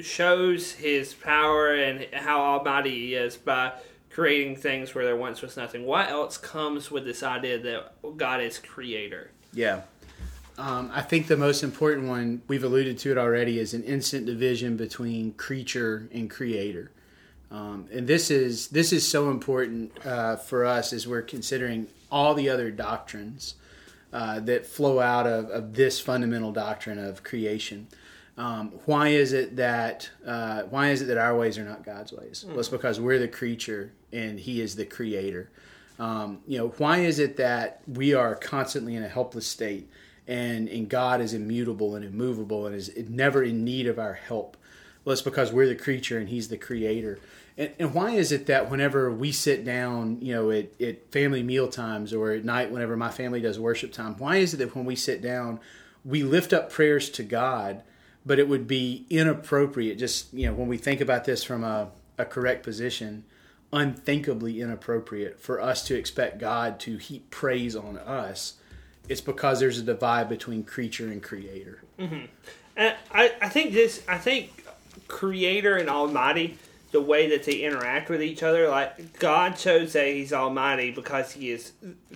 shows 0.00 0.70
His 0.72 1.14
power 1.14 1.74
and 1.74 2.06
how 2.12 2.40
almighty 2.40 2.90
He 3.08 3.14
is 3.14 3.36
by 3.36 3.72
creating 4.12 4.56
things 4.56 4.94
where 4.94 5.04
there 5.04 5.16
once 5.16 5.42
was 5.42 5.56
nothing. 5.56 5.84
What 5.86 6.10
else 6.10 6.36
comes 6.36 6.90
with 6.90 7.04
this 7.04 7.22
idea 7.22 7.58
that 7.58 8.16
God 8.16 8.42
is 8.42 8.58
Creator? 8.58 9.30
Yeah. 9.52 9.82
Um, 10.58 10.90
I 10.92 11.00
think 11.00 11.28
the 11.28 11.36
most 11.36 11.62
important 11.62 12.08
one, 12.08 12.42
we've 12.46 12.62
alluded 12.62 12.98
to 12.98 13.10
it 13.10 13.18
already, 13.18 13.58
is 13.58 13.72
an 13.72 13.82
instant 13.84 14.26
division 14.26 14.76
between 14.76 15.32
creature 15.32 16.08
and 16.12 16.30
creator. 16.30 16.90
Um, 17.50 17.86
and 17.92 18.06
this 18.06 18.30
is 18.30 18.68
this 18.68 18.92
is 18.92 19.06
so 19.06 19.30
important 19.30 19.92
uh, 20.06 20.36
for 20.36 20.64
us 20.64 20.92
as 20.92 21.06
we're 21.06 21.22
considering 21.22 21.88
all 22.10 22.34
the 22.34 22.48
other 22.48 22.70
doctrines 22.70 23.54
uh, 24.12 24.40
that 24.40 24.66
flow 24.66 25.00
out 25.00 25.26
of, 25.26 25.50
of 25.50 25.74
this 25.74 26.00
fundamental 26.00 26.52
doctrine 26.52 26.98
of 26.98 27.22
creation. 27.22 27.88
Um, 28.42 28.72
why 28.86 29.10
is 29.10 29.32
it 29.32 29.54
that 29.54 30.10
uh, 30.26 30.62
why 30.62 30.90
is 30.90 31.00
it 31.00 31.04
that 31.04 31.18
our 31.18 31.36
ways 31.36 31.58
are 31.58 31.64
not 31.64 31.84
God's 31.84 32.12
ways? 32.12 32.44
Well, 32.48 32.58
it's 32.58 32.68
because 32.68 32.98
we're 32.98 33.20
the 33.20 33.28
creature 33.28 33.92
and 34.12 34.40
He 34.40 34.60
is 34.60 34.74
the 34.74 34.84
creator. 34.84 35.48
Um, 36.00 36.40
you 36.48 36.58
know, 36.58 36.68
why 36.78 36.98
is 36.98 37.20
it 37.20 37.36
that 37.36 37.82
we 37.86 38.14
are 38.14 38.34
constantly 38.34 38.96
in 38.96 39.04
a 39.04 39.08
helpless 39.08 39.46
state, 39.46 39.88
and 40.26 40.68
and 40.68 40.88
God 40.88 41.20
is 41.20 41.34
immutable 41.34 41.94
and 41.94 42.04
immovable 42.04 42.66
and 42.66 42.74
is 42.74 42.90
never 43.08 43.44
in 43.44 43.64
need 43.64 43.86
of 43.86 44.00
our 44.00 44.14
help? 44.14 44.56
Well, 45.04 45.12
it's 45.12 45.22
because 45.22 45.52
we're 45.52 45.68
the 45.68 45.76
creature 45.76 46.18
and 46.18 46.28
He's 46.28 46.48
the 46.48 46.58
creator. 46.58 47.20
And, 47.56 47.70
and 47.78 47.94
why 47.94 48.12
is 48.12 48.32
it 48.32 48.46
that 48.46 48.68
whenever 48.68 49.12
we 49.12 49.30
sit 49.30 49.64
down, 49.64 50.18
you 50.20 50.34
know, 50.34 50.50
at, 50.50 50.80
at 50.80 51.12
family 51.12 51.44
meal 51.44 51.68
times 51.68 52.12
or 52.12 52.32
at 52.32 52.44
night, 52.44 52.72
whenever 52.72 52.96
my 52.96 53.10
family 53.10 53.40
does 53.40 53.60
worship 53.60 53.92
time, 53.92 54.16
why 54.18 54.38
is 54.38 54.52
it 54.52 54.56
that 54.56 54.74
when 54.74 54.84
we 54.84 54.96
sit 54.96 55.22
down, 55.22 55.60
we 56.04 56.24
lift 56.24 56.52
up 56.52 56.72
prayers 56.72 57.08
to 57.10 57.22
God, 57.22 57.84
but 58.24 58.38
it 58.38 58.48
would 58.48 58.66
be 58.66 59.06
inappropriate, 59.10 59.98
just, 59.98 60.32
you 60.32 60.46
know, 60.46 60.54
when 60.54 60.68
we 60.68 60.76
think 60.76 61.00
about 61.00 61.24
this 61.24 61.42
from 61.42 61.64
a, 61.64 61.90
a 62.18 62.24
correct 62.24 62.62
position, 62.62 63.24
unthinkably 63.72 64.60
inappropriate 64.60 65.40
for 65.40 65.60
us 65.60 65.82
to 65.84 65.96
expect 65.96 66.38
God 66.38 66.78
to 66.80 66.96
heap 66.96 67.30
praise 67.30 67.74
on 67.74 67.98
us? 67.98 68.54
It's 69.08 69.20
because 69.20 69.60
there's 69.60 69.78
a 69.78 69.82
divide 69.82 70.28
between 70.28 70.62
creature 70.62 71.08
and 71.08 71.22
creator. 71.22 71.82
Mm-hmm. 71.98 72.26
And 72.76 72.94
I, 73.12 73.32
I 73.40 73.48
think 73.48 73.72
this 73.72 74.02
I 74.08 74.18
think 74.18 74.64
creator 75.08 75.76
and 75.76 75.88
almighty 75.88 76.58
the 76.92 77.00
way 77.00 77.30
that 77.30 77.44
they 77.44 77.56
interact 77.56 78.08
with 78.08 78.22
each 78.22 78.42
other 78.42 78.68
like 78.68 79.18
god 79.18 79.58
shows 79.58 79.94
that 79.94 80.06
he's 80.06 80.32
almighty 80.32 80.90
because 80.90 81.32
he 81.32 81.50
is 81.50 81.72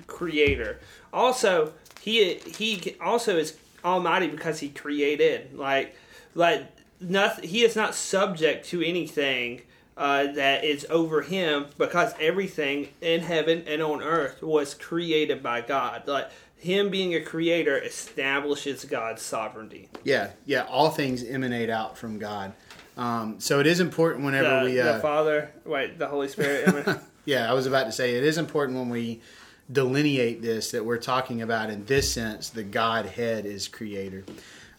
creator 0.06 0.78
also 1.12 1.72
he 2.00 2.34
he 2.34 2.94
also 3.00 3.36
is 3.36 3.56
almighty 3.84 4.28
because 4.28 4.60
he 4.60 4.68
created 4.68 5.56
like 5.56 5.94
like 6.34 6.66
nothing 7.00 7.48
he 7.48 7.62
is 7.64 7.76
not 7.76 7.94
subject 7.94 8.66
to 8.66 8.82
anything 8.82 9.62
uh, 9.96 10.26
that 10.32 10.62
is 10.62 10.86
over 10.90 11.22
him 11.22 11.66
because 11.78 12.12
everything 12.20 12.88
in 13.00 13.22
heaven 13.22 13.64
and 13.66 13.82
on 13.82 14.02
earth 14.02 14.42
was 14.42 14.74
created 14.74 15.42
by 15.42 15.60
god 15.60 16.06
like 16.06 16.28
him 16.56 16.90
being 16.90 17.14
a 17.14 17.20
creator 17.20 17.78
establishes 17.82 18.84
god's 18.84 19.22
sovereignty 19.22 19.88
Yeah, 20.04 20.30
yeah, 20.46 20.62
all 20.64 20.90
things 20.90 21.22
emanate 21.22 21.70
out 21.70 21.98
from 21.98 22.18
God. 22.18 22.54
Um, 22.96 23.40
so 23.40 23.60
it 23.60 23.66
is 23.66 23.78
important 23.80 24.24
whenever 24.24 24.60
the, 24.60 24.64
we. 24.64 24.80
Uh, 24.80 24.94
the 24.94 25.00
Father, 25.00 25.50
wait, 25.66 25.98
the 25.98 26.08
Holy 26.08 26.28
Spirit. 26.28 26.86
Yeah, 27.26 27.50
I 27.50 27.54
was 27.54 27.66
about 27.66 27.84
to 27.84 27.92
say 27.92 28.14
it 28.14 28.22
is 28.22 28.38
important 28.38 28.78
when 28.78 28.88
we 28.88 29.20
delineate 29.70 30.42
this 30.42 30.70
that 30.70 30.84
we're 30.84 30.98
talking 30.98 31.42
about 31.42 31.70
in 31.70 31.84
this 31.86 32.12
sense 32.12 32.50
the 32.50 32.62
Godhead 32.62 33.46
is 33.46 33.68
creator. 33.68 34.24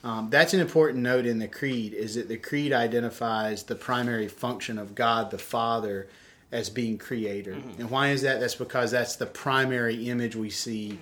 Um, 0.04 0.30
that's 0.30 0.54
an 0.54 0.60
important 0.60 1.04
note 1.04 1.26
in 1.26 1.40
the 1.40 1.48
creed 1.48 1.94
is 1.94 2.16
that 2.16 2.28
the 2.30 2.38
creed 2.38 2.72
identifies 2.72 3.64
the 3.64 3.76
primary 3.76 4.28
function 4.28 4.78
of 4.78 4.96
God 4.96 5.32
the 5.32 5.38
Father 5.38 6.08
as 6.52 6.70
being 6.70 6.98
creator. 6.98 7.54
Mm-hmm. 7.54 7.82
And 7.82 7.90
why 7.90 8.10
is 8.10 8.22
that? 8.22 8.40
That's 8.40 8.56
because 8.56 8.92
that's 8.92 9.18
the 9.18 9.26
primary 9.26 10.08
image 10.08 10.36
we 10.36 10.50
see 10.50 11.00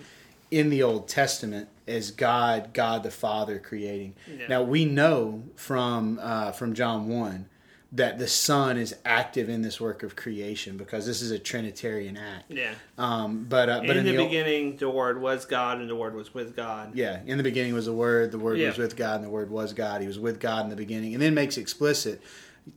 in 0.49 0.69
the 0.69 0.81
Old 0.81 1.07
Testament 1.07 1.69
as 1.87 2.11
God, 2.11 2.73
God 2.73 3.03
the 3.03 3.11
Father 3.11 3.59
creating. 3.59 4.15
Yeah. 4.27 4.47
Now 4.47 4.63
we 4.63 4.85
know 4.85 5.43
from 5.55 6.19
uh, 6.21 6.51
from 6.53 6.73
John 6.73 7.07
one 7.07 7.47
that 7.95 8.19
the 8.19 8.27
Son 8.27 8.77
is 8.77 8.93
active 9.05 9.47
in 9.47 9.61
this 9.61 9.79
work 9.79 10.03
of 10.03 10.15
creation 10.15 10.75
because 10.75 11.05
this 11.05 11.21
is 11.21 11.31
a 11.31 11.39
Trinitarian 11.39 12.17
act. 12.17 12.51
Yeah. 12.51 12.73
Um, 12.97 13.45
but 13.47 13.69
uh, 13.69 13.81
but 13.81 13.91
in, 13.91 13.99
in 13.99 14.05
the, 14.05 14.11
the, 14.11 14.25
beginning, 14.25 14.75
the 14.77 14.89
Word 14.89 15.21
was 15.21 15.45
God, 15.45 15.79
and 15.79 15.89
the 15.89 15.95
Word 15.95 16.13
was 16.13 16.33
with 16.33 16.55
God. 16.55 16.93
Yeah. 16.93 17.21
In 17.25 17.37
the 17.37 17.43
beginning 17.43 17.73
was 17.73 17.85
the 17.85 17.93
Word. 17.93 18.31
The 18.31 18.39
Word 18.39 18.57
yeah. 18.57 18.67
was 18.67 18.77
with 18.77 18.95
God, 18.95 19.15
and 19.15 19.23
the 19.23 19.29
Word 19.29 19.49
was 19.49 19.73
God. 19.73 20.01
He 20.01 20.07
was 20.07 20.19
with 20.19 20.39
God 20.39 20.65
in 20.65 20.69
the 20.69 20.75
beginning, 20.75 21.13
and 21.13 21.21
then 21.21 21.33
makes 21.33 21.57
explicit. 21.57 22.21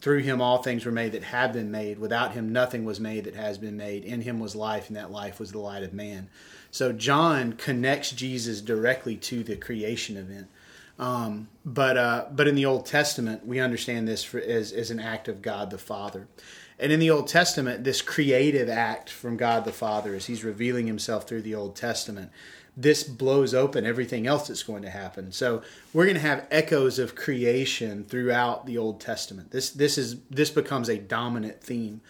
Through 0.02 0.18
him, 0.18 0.42
all 0.42 0.62
things 0.62 0.84
were 0.84 0.92
made 0.92 1.12
that 1.12 1.22
have 1.22 1.54
been 1.54 1.70
made. 1.70 1.98
Without 1.98 2.32
him, 2.32 2.52
nothing 2.52 2.84
was 2.84 3.00
made 3.00 3.24
that 3.24 3.34
has 3.34 3.56
been 3.56 3.78
made. 3.78 4.04
In 4.04 4.20
him 4.20 4.38
was 4.38 4.54
life, 4.54 4.88
and 4.88 4.96
that 4.96 5.10
life 5.10 5.40
was 5.40 5.50
the 5.50 5.60
light 5.60 5.82
of 5.82 5.94
man. 5.94 6.28
So 6.70 6.92
John 6.92 7.54
connects 7.54 8.10
Jesus 8.10 8.60
directly 8.60 9.16
to 9.16 9.42
the 9.42 9.56
creation 9.56 10.18
event. 10.18 10.48
Um, 10.98 11.48
but 11.64 11.96
uh, 11.96 12.26
but 12.32 12.48
in 12.48 12.54
the 12.54 12.66
Old 12.66 12.86
Testament, 12.86 13.46
we 13.46 13.60
understand 13.60 14.08
this 14.08 14.24
for, 14.24 14.40
as 14.40 14.72
as 14.72 14.90
an 14.90 14.98
act 15.00 15.28
of 15.28 15.42
God 15.42 15.70
the 15.70 15.78
Father. 15.78 16.26
And 16.80 16.92
in 16.92 17.00
the 17.00 17.10
Old 17.10 17.26
Testament, 17.26 17.84
this 17.84 18.02
creative 18.02 18.68
act 18.68 19.10
from 19.10 19.36
God 19.36 19.64
the 19.64 19.72
Father, 19.72 20.14
as 20.14 20.26
He's 20.26 20.44
revealing 20.44 20.86
Himself 20.86 21.28
through 21.28 21.42
the 21.42 21.54
Old 21.54 21.76
Testament, 21.76 22.30
this 22.76 23.02
blows 23.02 23.54
open 23.54 23.84
everything 23.84 24.26
else 24.26 24.48
that's 24.48 24.62
going 24.62 24.82
to 24.82 24.90
happen. 24.90 25.32
So 25.32 25.62
we're 25.92 26.04
going 26.04 26.14
to 26.14 26.20
have 26.20 26.46
echoes 26.50 27.00
of 27.00 27.16
creation 27.16 28.04
throughout 28.04 28.66
the 28.66 28.78
Old 28.78 29.00
Testament. 29.00 29.50
This 29.50 29.70
this 29.70 29.98
is 29.98 30.20
this 30.30 30.50
becomes 30.50 30.88
a 30.88 30.98
dominant 30.98 31.60
theme. 31.62 32.00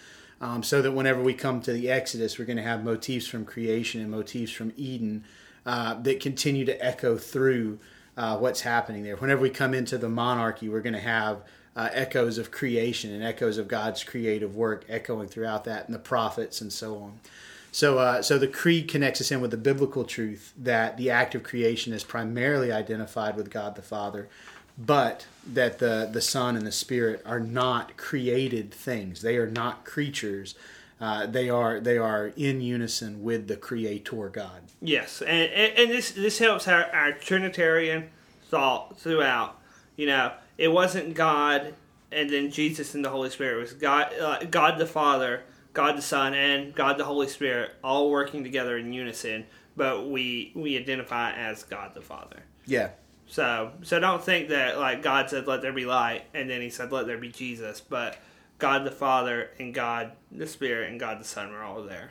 Um, 0.41 0.63
so 0.63 0.81
that 0.83 0.93
whenever 0.93 1.21
we 1.21 1.35
come 1.35 1.61
to 1.63 1.73
the 1.73 1.91
Exodus, 1.91 2.39
we're 2.39 2.45
going 2.45 2.59
to 2.59 2.63
have 2.63 2.85
motifs 2.85 3.27
from 3.27 3.45
creation 3.45 4.01
and 4.01 4.09
motifs 4.09 4.53
from 4.53 4.73
Eden 4.77 5.25
uh, 5.67 5.95
that 6.03 6.21
continue 6.21 6.65
to 6.65 6.85
echo 6.85 7.17
through 7.17 7.81
uh, 8.19 8.37
what's 8.37 8.63
happening 8.63 9.05
there. 9.05 9.17
Whenever 9.17 9.41
we 9.41 9.49
come 9.49 9.73
into 9.73 9.97
the 9.97 10.09
monarchy, 10.09 10.69
we're 10.69 10.81
going 10.81 10.93
to 10.93 11.01
have 11.01 11.43
uh, 11.77 11.89
echoes 11.93 12.37
of 12.37 12.51
creation 12.51 13.13
and 13.13 13.23
echoes 13.23 13.57
of 13.57 13.69
God's 13.69 14.03
creative 14.03 14.57
work 14.57 14.85
echoing 14.89 15.29
throughout 15.29 15.65
that, 15.65 15.87
and 15.87 15.95
the 15.95 16.01
prophets 16.01 16.61
and 16.61 16.73
so 16.73 16.99
on. 16.99 17.21
So, 17.71 17.99
uh, 17.99 18.23
so 18.23 18.37
the 18.37 18.49
creed 18.49 18.89
connects 18.89 19.21
us 19.21 19.31
in 19.31 19.41
with 19.41 19.53
the 19.53 19.57
biblical 19.57 20.03
truth 20.03 20.53
that 20.59 20.97
the 20.97 21.11
act 21.11 21.37
of 21.37 21.45
creation 21.45 21.93
is 21.93 22.03
primarily 22.03 22.73
identified 22.73 23.37
with 23.37 23.51
God 23.51 23.77
the 23.77 23.83
Father, 23.83 24.29
but 24.77 25.27
that 25.47 25.79
the 25.79 26.09
the 26.13 26.21
Son 26.21 26.57
and 26.57 26.67
the 26.67 26.73
Spirit 26.73 27.23
are 27.25 27.41
not 27.41 27.97
created 27.97 28.75
things; 28.75 29.23
they 29.23 29.37
are 29.37 29.51
not 29.51 29.85
creatures. 29.85 30.57
Uh, 31.01 31.27
they 31.27 31.49
are 31.49 31.79
they 31.79 31.97
are 31.97 32.33
in 32.37 32.61
unison 32.61 33.23
with 33.23 33.47
the 33.47 33.57
Creator 33.57 34.31
God. 34.31 34.63
Yes, 34.81 35.23
and, 35.23 35.51
and, 35.53 35.79
and 35.79 35.91
this 35.91 36.11
this 36.11 36.39
helps 36.39 36.67
our, 36.67 36.85
our 36.93 37.13
Trinitarian 37.13 38.11
thought 38.51 38.99
throughout. 38.99 39.61
You 39.97 40.07
know, 40.07 40.33
it 40.57 40.69
wasn't 40.69 41.15
God 41.15 41.75
and 42.11 42.31
then 42.31 42.51
Jesus 42.51 42.95
and 42.95 43.05
the 43.05 43.11
Holy 43.11 43.31
Spirit. 43.31 43.59
It 43.59 43.61
was 43.61 43.73
God, 43.75 44.13
uh, 44.19 44.45
God 44.45 44.79
the 44.79 44.87
Father, 44.87 45.43
God 45.73 45.97
the 45.97 46.03
Son, 46.03 46.35
and 46.35 46.75
God 46.75 46.99
the 46.99 47.05
Holy 47.05 47.29
Spirit 47.29 47.73
all 47.85 48.11
working 48.11 48.43
together 48.43 48.77
in 48.77 48.93
unison. 48.93 49.47
But 49.77 50.09
we 50.09 50.53
we 50.55 50.77
identify 50.77 51.33
as 51.33 51.63
God 51.63 51.95
the 51.95 52.01
Father. 52.01 52.43
Yeah. 52.67 52.91
So 53.27 53.73
so 53.83 54.01
don't 54.01 54.25
think 54.25 54.49
that 54.49 54.79
like 54.79 55.03
God 55.03 55.31
said, 55.31 55.47
"Let 55.47 55.63
there 55.63 55.73
be 55.73 55.85
light," 55.85 56.25
and 56.35 56.49
then 56.49 56.61
He 56.61 56.71
said, 56.71 56.91
"Let 56.91 57.07
there 57.07 57.19
be 57.19 57.31
Jesus," 57.31 57.81
but 57.81 58.17
God 58.59 58.85
the 58.85 58.91
Father 58.91 59.51
and 59.59 59.73
God 59.73 60.13
the 60.31 60.47
Spirit 60.47 60.91
and 60.91 61.01
God 61.01 61.21
the 61.21 61.25
Son 61.25 61.53
were 61.53 61.63
all 61.63 61.83
there. 61.83 62.11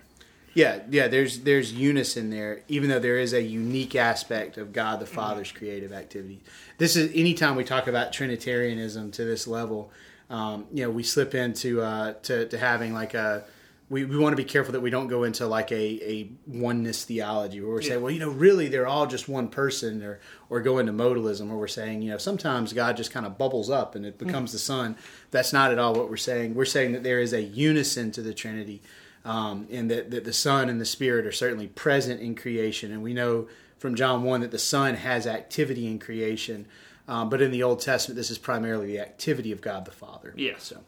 Yeah, 0.54 0.80
yeah. 0.90 1.08
There's 1.08 1.42
there's 1.42 1.72
unison 1.72 2.32
there, 2.32 2.64
even 2.68 2.90
though 2.90 3.00
there 3.00 3.20
is 3.20 3.34
a 3.34 3.42
unique 3.42 3.96
aspect 3.96 4.58
of 4.58 4.74
God 4.74 5.00
the 5.00 5.06
mm-hmm. 5.06 5.16
Father's 5.16 5.50
mm-hmm. 5.50 5.58
creative 5.60 5.94
activity. 5.94 6.42
This 6.80 6.96
is 6.96 7.12
anytime 7.14 7.56
we 7.56 7.64
talk 7.64 7.88
about 7.88 8.12
Trinitarianism 8.12 9.12
to 9.12 9.24
this 9.24 9.46
level, 9.48 9.92
um, 10.30 10.66
you 10.74 10.84
know, 10.84 10.90
we 10.90 11.04
slip 11.04 11.36
into 11.36 11.82
uh, 11.82 12.14
to 12.24 12.48
to 12.48 12.58
having 12.58 12.94
like 12.94 13.14
a 13.14 13.44
we, 13.90 14.04
we 14.04 14.18
want 14.18 14.34
to 14.34 14.38
be 14.38 14.44
careful 14.44 14.74
that 14.74 14.82
we 14.82 14.90
don't 14.90 15.08
go 15.08 15.24
into 15.24 15.48
like 15.48 15.72
a, 15.72 15.76
a 15.76 16.30
oneness 16.46 17.06
theology 17.06 17.62
where 17.62 17.70
we're 17.70 17.82
yeah. 17.82 17.90
saying, 17.90 18.02
well, 18.02 18.12
you 18.12 18.20
know, 18.20 18.30
really 18.30 18.68
they're 18.68 18.88
all 18.88 19.08
just 19.08 19.30
one 19.30 19.48
person 19.48 20.04
or, 20.04 20.20
or 20.50 20.60
go 20.60 20.80
into 20.80 20.92
modalism 20.92 21.48
where 21.48 21.58
we're 21.58 21.68
saying, 21.68 22.02
you 22.02 22.12
know, 22.12 22.18
sometimes 22.18 22.74
God 22.74 22.98
just 22.98 23.12
kind 23.12 23.26
of 23.26 23.38
bubbles 23.38 23.70
up 23.70 23.96
and 23.96 24.06
it 24.06 24.16
mm. 24.16 24.26
becomes 24.26 24.50
mm. 24.50 24.54
the 24.54 24.60
Son. 24.60 24.98
That's 25.32 25.54
not 25.54 25.72
at 25.72 25.80
all 25.80 25.94
what 25.94 26.10
we're 26.10 26.18
saying. 26.18 26.54
We're 26.54 26.66
saying 26.66 26.92
that 26.94 27.04
there 27.04 27.20
is 27.20 27.32
a 27.32 27.42
unison 27.42 28.12
to 28.12 28.22
the 28.22 28.34
Trinity 28.34 28.82
um, 29.24 29.68
and 29.72 29.90
that, 29.90 30.12
that 30.12 30.26
the 30.26 30.34
Son 30.34 30.68
and 30.68 30.82
the 30.82 30.86
Spirit 30.86 31.26
are 31.26 31.32
certainly 31.32 31.68
present 31.68 32.20
in 32.20 32.36
creation. 32.36 32.92
And 32.92 33.02
we 33.02 33.14
know 33.14 33.48
from 33.78 33.96
John 33.96 34.24
1 34.24 34.42
that 34.42 34.52
the 34.52 34.60
Son 34.60 34.96
has 34.96 35.26
activity 35.26 35.88
in 35.88 35.98
creation. 35.98 36.66
Um, 37.08 37.30
but 37.30 37.42
in 37.42 37.52
the 37.52 37.64
Old 37.64 37.80
Testament, 37.80 38.18
this 38.18 38.30
is 38.30 38.38
primarily 38.38 38.88
the 38.88 39.00
activity 39.00 39.54
of 39.54 39.62
God 39.62 39.86
the 39.86 39.92
Father. 39.92 40.34
Yeah. 40.36 40.56
So. 40.58 40.82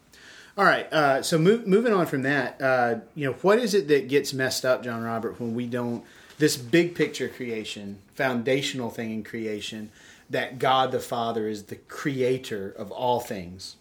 All 0.56 0.64
right. 0.64 0.92
Uh, 0.92 1.22
so 1.22 1.38
move, 1.38 1.66
moving 1.66 1.92
on 1.92 2.06
from 2.06 2.22
that, 2.22 2.60
uh, 2.60 2.96
you 3.14 3.26
know, 3.26 3.34
what 3.42 3.58
is 3.58 3.74
it 3.74 3.88
that 3.88 4.08
gets 4.08 4.32
messed 4.32 4.64
up, 4.64 4.82
John 4.82 5.02
Robert, 5.02 5.40
when 5.40 5.54
we 5.54 5.66
don't 5.66 6.04
this 6.38 6.56
big 6.56 6.94
picture 6.94 7.28
creation, 7.28 7.98
foundational 8.14 8.90
thing 8.90 9.12
in 9.12 9.22
creation, 9.22 9.90
that 10.28 10.58
God 10.58 10.90
the 10.90 11.00
Father 11.00 11.48
is 11.48 11.64
the 11.64 11.76
creator 11.76 12.74
of 12.76 12.90
all 12.90 13.20
things? 13.20 13.76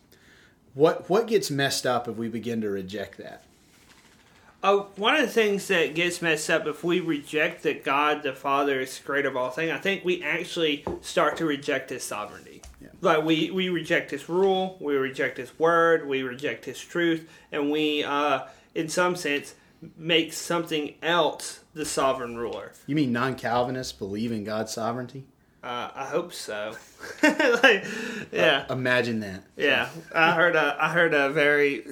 What 0.74 1.10
what 1.10 1.28
gets 1.28 1.50
messed 1.50 1.86
up 1.86 2.08
if 2.08 2.16
we 2.16 2.30
begin 2.30 2.62
to 2.62 2.70
reject 2.70 3.18
that? 3.18 3.44
Oh, 4.62 4.88
one 4.98 5.16
of 5.16 5.22
the 5.22 5.28
things 5.28 5.70
that 5.70 5.96
gets 5.96 6.22
messed 6.22 6.50
up 6.50 6.68
if 6.68 6.84
we 6.84 7.00
reject 7.00 7.64
that 7.64 7.86
God 7.86 8.24
the 8.24 8.34
Father 8.34 8.82
is 8.82 9.00
creator 9.00 9.30
of 9.30 9.38
all 9.38 9.50
things, 9.50 9.72
I 9.72 9.78
think 9.78 10.04
we 10.04 10.22
actually 10.22 10.84
start 11.02 11.38
to 11.38 11.46
reject 11.46 11.90
His 11.90 12.04
sovereignty. 12.04 12.62
Yeah. 12.82 12.90
Like 13.00 13.24
we 13.24 13.52
we 13.52 13.70
reject 13.70 14.12
His 14.12 14.28
rule, 14.28 14.78
we 14.82 14.96
reject 14.96 15.38
His 15.38 15.58
word, 15.58 16.08
we 16.08 16.24
reject 16.24 16.66
His 16.66 16.80
truth, 16.80 17.30
and 17.54 17.72
we, 17.72 18.04
uh, 18.04 18.42
in 18.76 18.90
some 18.90 19.16
sense, 19.16 19.56
make 19.98 20.34
something 20.34 20.96
else 21.02 21.62
the 21.74 21.86
sovereign 21.86 22.38
ruler. 22.38 22.74
You 22.86 22.96
mean 22.96 23.14
non-Calvinists 23.14 23.94
believe 23.94 24.34
in 24.34 24.44
God's 24.44 24.74
sovereignty? 24.74 25.24
Uh, 25.64 25.90
I 25.96 26.06
hope 26.06 26.34
so. 26.34 26.76
like, 27.24 27.86
yeah. 28.32 28.66
Uh, 28.70 28.74
imagine 28.74 29.22
that. 29.22 29.44
Yeah, 29.56 29.88
I 30.14 30.34
heard 30.34 30.58
a 30.58 30.78
I 30.80 30.90
heard 30.90 31.14
a 31.14 31.30
very 31.30 31.86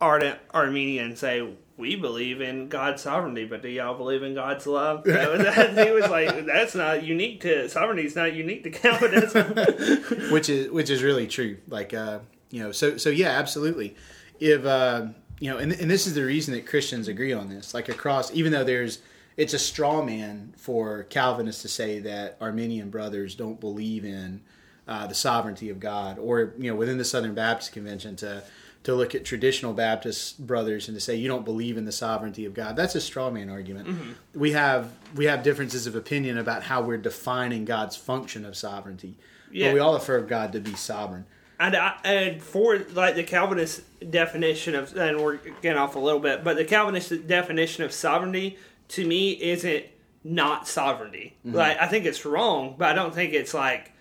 ardent 0.00 0.38
Arminian 0.52 1.16
say 1.16 1.48
we 1.76 1.96
believe 1.96 2.40
in 2.40 2.68
God's 2.68 3.02
sovereignty, 3.02 3.44
but 3.44 3.62
do 3.62 3.68
y'all 3.68 3.96
believe 3.96 4.22
in 4.22 4.34
God's 4.34 4.66
love? 4.66 5.04
That 5.14 5.86
he 5.86 5.92
was 5.92 6.08
like, 6.08 6.46
that's 6.46 6.74
not 6.74 7.02
unique 7.02 7.40
to 7.40 7.68
sovereignty. 7.68 8.04
It's 8.04 8.16
not 8.16 8.32
unique 8.34 8.64
to 8.64 8.70
Calvinism, 8.70 9.54
which 10.32 10.48
is 10.48 10.70
which 10.70 10.90
is 10.90 11.02
really 11.02 11.26
true. 11.26 11.58
Like, 11.68 11.92
uh, 11.92 12.20
you 12.50 12.62
know, 12.62 12.72
so 12.72 12.96
so 12.96 13.10
yeah, 13.10 13.30
absolutely. 13.30 13.96
If 14.38 14.64
uh, 14.64 15.06
you 15.40 15.50
know, 15.50 15.58
and 15.58 15.72
and 15.72 15.90
this 15.90 16.06
is 16.06 16.14
the 16.14 16.24
reason 16.24 16.54
that 16.54 16.66
Christians 16.66 17.08
agree 17.08 17.32
on 17.32 17.48
this. 17.48 17.74
Like 17.74 17.88
across, 17.88 18.32
even 18.32 18.52
though 18.52 18.64
there's, 18.64 19.00
it's 19.36 19.54
a 19.54 19.58
straw 19.58 20.02
man 20.02 20.54
for 20.56 21.04
Calvinists 21.04 21.62
to 21.62 21.68
say 21.68 21.98
that 22.00 22.36
Arminian 22.40 22.90
brothers 22.90 23.34
don't 23.34 23.58
believe 23.58 24.04
in 24.04 24.42
uh, 24.86 25.06
the 25.06 25.14
sovereignty 25.14 25.70
of 25.70 25.80
God, 25.80 26.18
or 26.18 26.54
you 26.58 26.70
know, 26.70 26.76
within 26.76 26.98
the 26.98 27.04
Southern 27.04 27.34
Baptist 27.34 27.72
Convention 27.72 28.16
to 28.16 28.44
to 28.84 28.94
look 28.94 29.14
at 29.14 29.24
traditional 29.24 29.72
Baptist 29.72 30.46
brothers 30.46 30.88
and 30.88 30.96
to 30.96 31.00
say 31.00 31.16
you 31.16 31.26
don't 31.26 31.44
believe 31.44 31.76
in 31.76 31.86
the 31.86 31.92
sovereignty 31.92 32.44
of 32.44 32.54
God. 32.54 32.76
That's 32.76 32.94
a 32.94 33.00
straw 33.00 33.30
man 33.30 33.50
argument. 33.50 33.88
Mm-hmm. 33.88 34.38
We 34.38 34.52
have 34.52 34.92
we 35.14 35.24
have 35.24 35.42
differences 35.42 35.86
of 35.86 35.96
opinion 35.96 36.38
about 36.38 36.62
how 36.62 36.82
we're 36.82 36.98
defining 36.98 37.64
God's 37.64 37.96
function 37.96 38.44
of 38.44 38.56
sovereignty. 38.56 39.16
Yeah. 39.50 39.68
But 39.68 39.74
we 39.74 39.80
all 39.80 39.96
affirm 39.96 40.26
God 40.26 40.52
to 40.52 40.60
be 40.60 40.74
sovereign. 40.74 41.26
And, 41.60 41.76
I, 41.76 41.96
and 42.02 42.42
for 42.42 42.78
like 42.94 43.14
the 43.14 43.22
Calvinist 43.22 43.82
definition 44.10 44.74
of, 44.74 44.94
and 44.96 45.20
we're 45.20 45.36
getting 45.62 45.78
off 45.78 45.94
a 45.94 46.00
little 46.00 46.20
bit, 46.20 46.42
but 46.42 46.56
the 46.56 46.64
Calvinist 46.64 47.26
definition 47.28 47.84
of 47.84 47.92
sovereignty 47.92 48.58
to 48.88 49.06
me 49.06 49.30
isn't 49.30 49.84
not 50.24 50.66
sovereignty. 50.66 51.36
Mm-hmm. 51.46 51.56
Like 51.56 51.78
I 51.80 51.86
think 51.86 52.04
it's 52.04 52.26
wrong, 52.26 52.74
but 52.76 52.88
I 52.88 52.92
don't 52.94 53.14
think 53.14 53.32
it's 53.32 53.54
like 53.54 53.92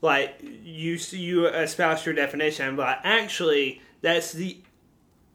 like 0.00 0.36
you 0.40 0.98
you 1.10 1.48
espouse 1.48 2.06
your 2.06 2.14
definition, 2.14 2.76
but 2.76 3.00
actually 3.04 3.82
that's 4.02 4.32
the 4.32 4.58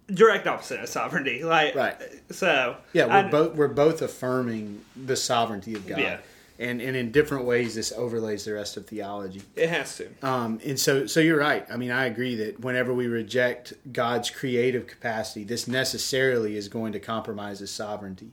direct 0.08 0.48
opposite 0.48 0.80
of 0.80 0.90
sovereignty. 0.90 1.44
Like 1.44 1.76
right. 1.76 1.98
So 2.30 2.78
yeah, 2.94 3.06
we're 3.06 3.28
I, 3.28 3.30
both 3.30 3.56
we're 3.56 3.68
both 3.68 4.02
affirming 4.02 4.84
the 4.96 5.16
sovereignty 5.16 5.74
of 5.74 5.88
God. 5.88 6.00
Yeah. 6.00 6.20
And, 6.60 6.82
and 6.82 6.98
in 6.98 7.12
different 7.12 7.46
ways, 7.46 7.76
this 7.76 7.92
overlays 7.92 8.46
the 8.46 8.54
rest 8.54 8.78
of 8.78 8.88
theology. 8.88 9.44
It 9.56 9.70
has 9.70 9.96
to. 9.98 10.10
Um, 10.24 10.60
and 10.66 10.80
so, 10.80 11.06
so 11.06 11.20
you're 11.20 11.38
right. 11.38 11.64
I 11.72 11.78
mean, 11.78 11.92
I 11.92 12.06
agree 12.06 12.34
that 12.34 12.60
whenever 12.62 12.96
we 12.96 13.06
reject 13.06 13.74
God's 13.94 14.32
creative 14.32 14.88
capacity, 14.88 15.44
this 15.44 15.68
necessarily 15.68 16.58
is 16.58 16.68
going 16.68 16.94
to 16.94 17.00
compromise 17.00 17.60
His 17.60 17.70
sovereignty. 17.72 18.32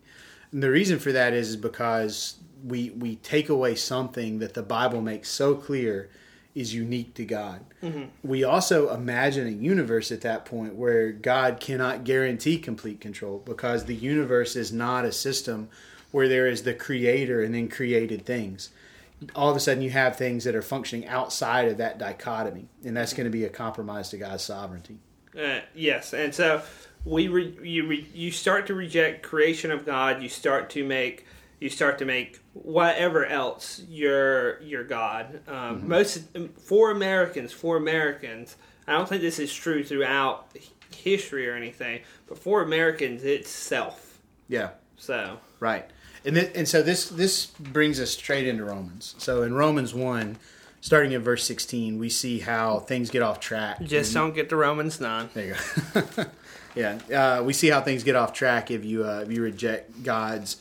And 0.53 0.62
the 0.62 0.70
reason 0.70 0.99
for 0.99 1.12
that 1.12 1.35
is 1.35 1.57
because 1.57 2.37
we 2.64 2.90
we 2.90 3.16
take 3.16 3.51
away 3.51 3.75
something 3.75 4.38
that 4.38 4.55
the 4.55 4.62
Bible 4.62 5.03
makes 5.03 5.29
so 5.29 5.55
clear 5.55 6.09
is 6.55 6.73
unique 6.73 7.14
to 7.14 7.25
God. 7.25 7.64
We 8.23 8.45
also 8.45 8.95
imagine 8.95 9.47
a 9.47 9.51
universe 9.51 10.12
at 10.12 10.21
that 10.21 10.45
point 10.45 10.75
where 10.75 11.11
God 11.11 11.59
cannot 11.61 12.05
guarantee 12.05 12.59
complete 12.59 13.01
control 13.01 13.43
because 13.45 13.85
the 13.85 13.95
universe 13.95 14.57
is 14.57 14.73
not 14.73 15.05
a 15.05 15.12
system 15.12 15.69
where 16.12 16.29
there 16.29 16.47
is 16.47 16.62
the 16.62 16.75
creator 16.75 17.43
and 17.43 17.55
then 17.55 17.69
created 17.69 18.25
things. 18.25 18.71
All 19.35 19.51
of 19.51 19.57
a 19.57 19.61
sudden, 19.61 19.83
you 19.83 19.90
have 19.90 20.17
things 20.17 20.45
that 20.45 20.55
are 20.55 20.62
functioning 20.62 21.09
outside 21.09 21.69
of 21.69 21.79
that 21.79 21.99
dichotomy, 21.99 22.69
and 22.85 22.97
that's 22.97 23.14
going 23.14 23.25
to 23.25 23.31
be 23.31 23.45
a 23.45 23.49
compromise 23.49 24.11
to 24.11 24.19
God's 24.19 24.45
sovereignty. 24.45 24.99
Uh, 25.37 25.61
yes, 25.75 26.14
and 26.14 26.33
so 26.35 26.62
we 27.05 27.29
re, 27.29 27.59
you 27.62 27.87
re, 27.87 28.09
you 28.14 28.31
start 28.31 28.69
to 28.69 28.75
reject 28.75 29.23
creation 29.23 29.71
of 29.71 29.85
God. 29.85 30.23
You 30.23 30.29
start 30.29 30.71
to 30.71 30.85
make 30.85 31.27
you 31.61 31.69
start 31.71 31.99
to 31.99 32.05
make 32.05 32.40
whatever 32.53 33.25
else 33.27 33.83
your 33.88 34.61
your 34.62 34.85
God. 34.85 35.40
Um, 35.49 35.88
Most 35.88 36.25
for 36.59 36.90
Americans, 36.90 37.53
for 37.53 37.77
Americans, 37.77 38.57
I 38.87 38.93
don't 38.93 39.09
think 39.09 39.23
this 39.23 39.38
is 39.38 39.53
true 39.53 39.83
throughout 39.85 40.49
history 40.95 41.49
or 41.49 41.55
anything, 41.55 42.01
but 42.27 42.38
for 42.38 42.62
Americans, 42.62 43.25
it's 43.25 43.51
self. 43.51 44.21
Yeah. 44.49 44.71
So 44.97 45.38
Right. 45.61 45.88
And 46.25 46.37
th- 46.37 46.53
and 46.55 46.69
so 46.69 46.83
this 46.83 47.09
this 47.09 47.47
brings 47.47 48.01
us 48.01 48.11
straight 48.11 48.47
into 48.47 48.64
Romans. 48.64 49.14
So 49.19 49.43
in 49.43 49.55
Romans 49.55 49.93
1, 49.95 50.38
starting 50.81 51.14
at 51.14 51.21
verse 51.21 51.45
16, 51.45 51.99
we 51.99 52.09
see 52.09 52.40
how 52.40 52.79
things 52.81 53.11
get 53.11 53.23
off 53.23 53.40
track. 53.40 53.83
just 53.83 54.14
don't 54.14 54.35
get 54.35 54.49
to 54.51 54.57
Romans 54.57 55.01
nine. 55.01 55.29
There 55.35 55.47
you 55.47 55.55
go. 55.95 56.25
yeah, 56.75 56.99
uh, 57.38 57.43
we 57.43 57.53
see 57.53 57.69
how 57.69 57.81
things 57.83 58.05
get 58.05 58.17
off 58.17 58.33
track 58.33 58.71
if 58.71 58.85
you 58.85 59.05
uh, 59.05 59.21
if 59.25 59.31
you 59.33 59.43
reject 59.43 60.03
God's 60.03 60.57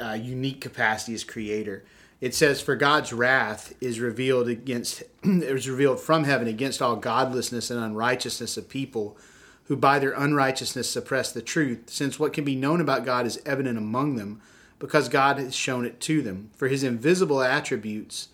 uh, 0.00 0.12
unique 0.14 0.60
capacity 0.60 1.14
as 1.14 1.24
creator. 1.24 1.84
It 2.20 2.34
says, 2.34 2.60
"For 2.60 2.76
God's 2.76 3.12
wrath 3.12 3.74
is 3.80 4.00
revealed 4.00 4.48
against 4.48 5.02
is 5.22 5.68
revealed 5.68 6.00
from 6.00 6.24
heaven 6.24 6.48
against 6.48 6.82
all 6.82 6.96
godlessness 6.96 7.70
and 7.70 7.80
unrighteousness 7.80 8.56
of 8.56 8.68
people." 8.68 9.16
Who 9.64 9.76
by 9.76 9.98
their 9.98 10.12
unrighteousness 10.12 10.88
suppress 10.88 11.30
the 11.30 11.42
truth, 11.42 11.90
since 11.90 12.18
what 12.18 12.32
can 12.32 12.42
be 12.42 12.56
known 12.56 12.80
about 12.80 13.04
God 13.04 13.26
is 13.26 13.38
evident 13.44 13.76
among 13.76 14.16
them, 14.16 14.40
because 14.78 15.10
God 15.10 15.38
has 15.38 15.54
shown 15.54 15.84
it 15.84 16.00
to 16.00 16.22
them. 16.22 16.50
For 16.56 16.68
his 16.68 16.82
invisible 16.82 17.42
attributes, 17.42 18.28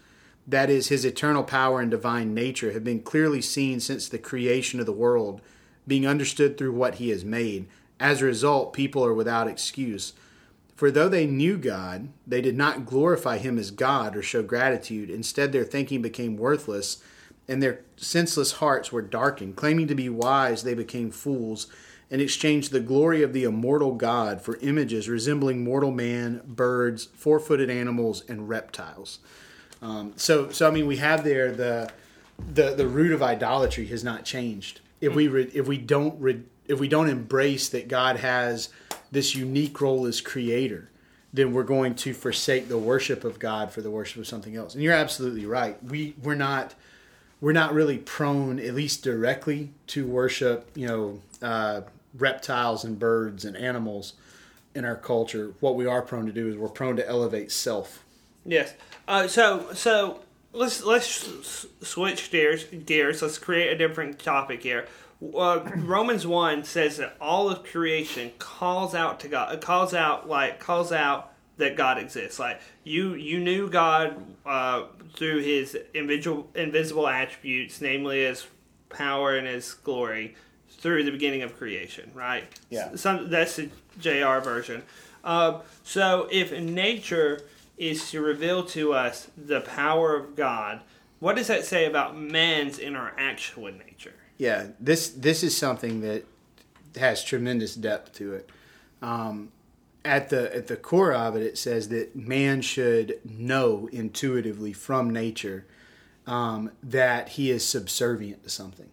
that 0.46 0.70
is, 0.70 0.88
his 0.88 1.04
eternal 1.04 1.42
power 1.42 1.80
and 1.80 1.90
divine 1.90 2.34
nature, 2.34 2.72
have 2.72 2.84
been 2.84 3.00
clearly 3.00 3.40
seen 3.40 3.80
since 3.80 4.08
the 4.08 4.18
creation 4.18 4.78
of 4.78 4.86
the 4.86 4.92
world, 4.92 5.40
being 5.86 6.06
understood 6.06 6.56
through 6.56 6.72
what 6.72 6.96
he 6.96 7.08
has 7.10 7.24
made. 7.24 7.66
As 7.98 8.20
a 8.20 8.26
result, 8.26 8.72
people 8.72 9.04
are 9.04 9.14
without 9.14 9.48
excuse. 9.48 10.12
For 10.74 10.90
though 10.90 11.08
they 11.08 11.26
knew 11.26 11.56
God, 11.56 12.08
they 12.26 12.40
did 12.40 12.56
not 12.56 12.86
glorify 12.86 13.38
him 13.38 13.58
as 13.58 13.70
God 13.70 14.16
or 14.16 14.22
show 14.22 14.42
gratitude. 14.42 15.08
Instead, 15.08 15.52
their 15.52 15.64
thinking 15.64 16.02
became 16.02 16.36
worthless, 16.36 17.02
and 17.46 17.62
their 17.62 17.80
senseless 17.96 18.52
hearts 18.52 18.90
were 18.90 19.02
darkened. 19.02 19.56
Claiming 19.56 19.86
to 19.88 19.94
be 19.94 20.08
wise, 20.08 20.64
they 20.64 20.74
became 20.74 21.10
fools 21.10 21.68
and 22.10 22.20
exchanged 22.20 22.70
the 22.70 22.80
glory 22.80 23.22
of 23.22 23.32
the 23.32 23.44
immortal 23.44 23.92
God 23.92 24.40
for 24.40 24.56
images 24.56 25.08
resembling 25.08 25.64
mortal 25.64 25.90
man, 25.90 26.42
birds, 26.44 27.06
four 27.14 27.40
footed 27.40 27.70
animals, 27.70 28.24
and 28.28 28.48
reptiles. 28.48 29.20
Um, 29.80 30.12
so, 30.16 30.50
so 30.50 30.68
I 30.68 30.70
mean, 30.70 30.86
we 30.86 30.96
have 30.96 31.24
there 31.24 31.52
the 31.52 31.90
the 32.52 32.74
the 32.74 32.86
root 32.86 33.12
of 33.12 33.22
idolatry 33.22 33.86
has 33.86 34.02
not 34.02 34.24
changed. 34.24 34.80
If 35.00 35.14
we 35.14 35.28
re, 35.28 35.50
if 35.54 35.66
we 35.66 35.78
don't 35.78 36.20
re, 36.20 36.42
if 36.66 36.80
we 36.80 36.88
don't 36.88 37.08
embrace 37.08 37.68
that 37.68 37.88
God 37.88 38.16
has 38.16 38.70
this 39.14 39.34
unique 39.34 39.80
role 39.80 40.06
as 40.06 40.20
creator, 40.20 40.90
then 41.32 41.52
we're 41.52 41.64
going 41.64 41.94
to 41.94 42.12
forsake 42.12 42.68
the 42.68 42.78
worship 42.78 43.24
of 43.24 43.38
God 43.38 43.72
for 43.72 43.80
the 43.80 43.90
worship 43.90 44.18
of 44.18 44.26
something 44.26 44.54
else. 44.54 44.74
And 44.74 44.82
you're 44.82 44.92
absolutely 44.92 45.46
right. 45.46 45.82
We 45.82 46.14
we're 46.22 46.34
not 46.34 46.74
we're 47.40 47.52
not 47.52 47.74
really 47.74 47.98
prone, 47.98 48.58
at 48.58 48.74
least 48.74 49.02
directly, 49.02 49.70
to 49.88 50.06
worship. 50.06 50.70
You 50.74 50.86
know, 50.86 51.22
uh, 51.42 51.80
reptiles 52.16 52.84
and 52.84 52.98
birds 52.98 53.44
and 53.44 53.56
animals 53.56 54.14
in 54.74 54.84
our 54.84 54.96
culture. 54.96 55.54
What 55.60 55.76
we 55.76 55.86
are 55.86 56.02
prone 56.02 56.26
to 56.26 56.32
do 56.32 56.48
is 56.48 56.56
we're 56.56 56.68
prone 56.68 56.96
to 56.96 57.08
elevate 57.08 57.50
self. 57.50 58.04
Yes. 58.44 58.74
Uh, 59.08 59.26
so 59.26 59.72
so 59.74 60.20
let's 60.52 60.82
let's 60.84 61.66
switch 61.82 62.30
gears. 62.30 62.64
Gears. 62.64 63.22
Let's 63.22 63.38
create 63.38 63.72
a 63.72 63.76
different 63.78 64.18
topic 64.18 64.62
here. 64.62 64.86
Uh, 65.34 65.60
Romans 65.76 66.26
one 66.26 66.64
says 66.64 66.96
that 66.98 67.16
all 67.20 67.48
of 67.48 67.64
creation 67.64 68.32
calls 68.38 68.94
out 68.94 69.20
to 69.20 69.28
God. 69.28 69.54
It 69.54 69.60
calls 69.60 69.94
out 69.94 70.28
like 70.28 70.58
calls 70.58 70.92
out 70.92 71.32
that 71.56 71.76
God 71.76 71.98
exists. 71.98 72.38
Like 72.38 72.60
you 72.82 73.14
you 73.14 73.38
knew 73.38 73.68
God 73.68 74.22
uh, 74.44 74.84
through 75.14 75.40
His 75.40 75.76
invisible 75.94 76.50
invisible 76.54 77.08
attributes, 77.08 77.80
namely 77.80 78.24
His 78.24 78.46
power 78.88 79.36
and 79.36 79.46
His 79.46 79.72
glory, 79.74 80.34
through 80.68 81.04
the 81.04 81.10
beginning 81.10 81.42
of 81.42 81.56
creation. 81.56 82.10
Right. 82.14 82.44
Yeah. 82.70 82.96
Some 82.96 83.30
that's 83.30 83.56
the 83.56 83.70
J.R. 83.98 84.40
version. 84.40 84.82
Uh, 85.22 85.60
so 85.82 86.28
if 86.30 86.52
nature 86.52 87.40
is 87.78 88.10
to 88.10 88.20
reveal 88.20 88.64
to 88.64 88.92
us 88.92 89.28
the 89.36 89.60
power 89.60 90.14
of 90.14 90.36
God, 90.36 90.80
what 91.18 91.36
does 91.36 91.46
that 91.46 91.64
say 91.64 91.86
about 91.86 92.18
man's 92.18 92.78
interaction 92.78 93.62
with 93.62 93.78
nature? 93.78 94.14
Yeah, 94.44 94.66
this 94.78 95.08
this 95.08 95.42
is 95.42 95.56
something 95.56 96.02
that 96.02 96.26
has 96.96 97.24
tremendous 97.24 97.74
depth 97.74 98.12
to 98.16 98.34
it. 98.34 98.50
Um, 99.00 99.52
at 100.04 100.28
the 100.28 100.54
at 100.54 100.66
the 100.66 100.76
core 100.76 101.14
of 101.14 101.34
it, 101.34 101.42
it 101.42 101.56
says 101.56 101.88
that 101.88 102.14
man 102.14 102.60
should 102.60 103.20
know 103.24 103.88
intuitively 103.90 104.74
from 104.74 105.08
nature 105.08 105.64
um, 106.26 106.72
that 106.82 107.30
he 107.30 107.50
is 107.50 107.64
subservient 107.64 108.44
to 108.44 108.50
something. 108.50 108.90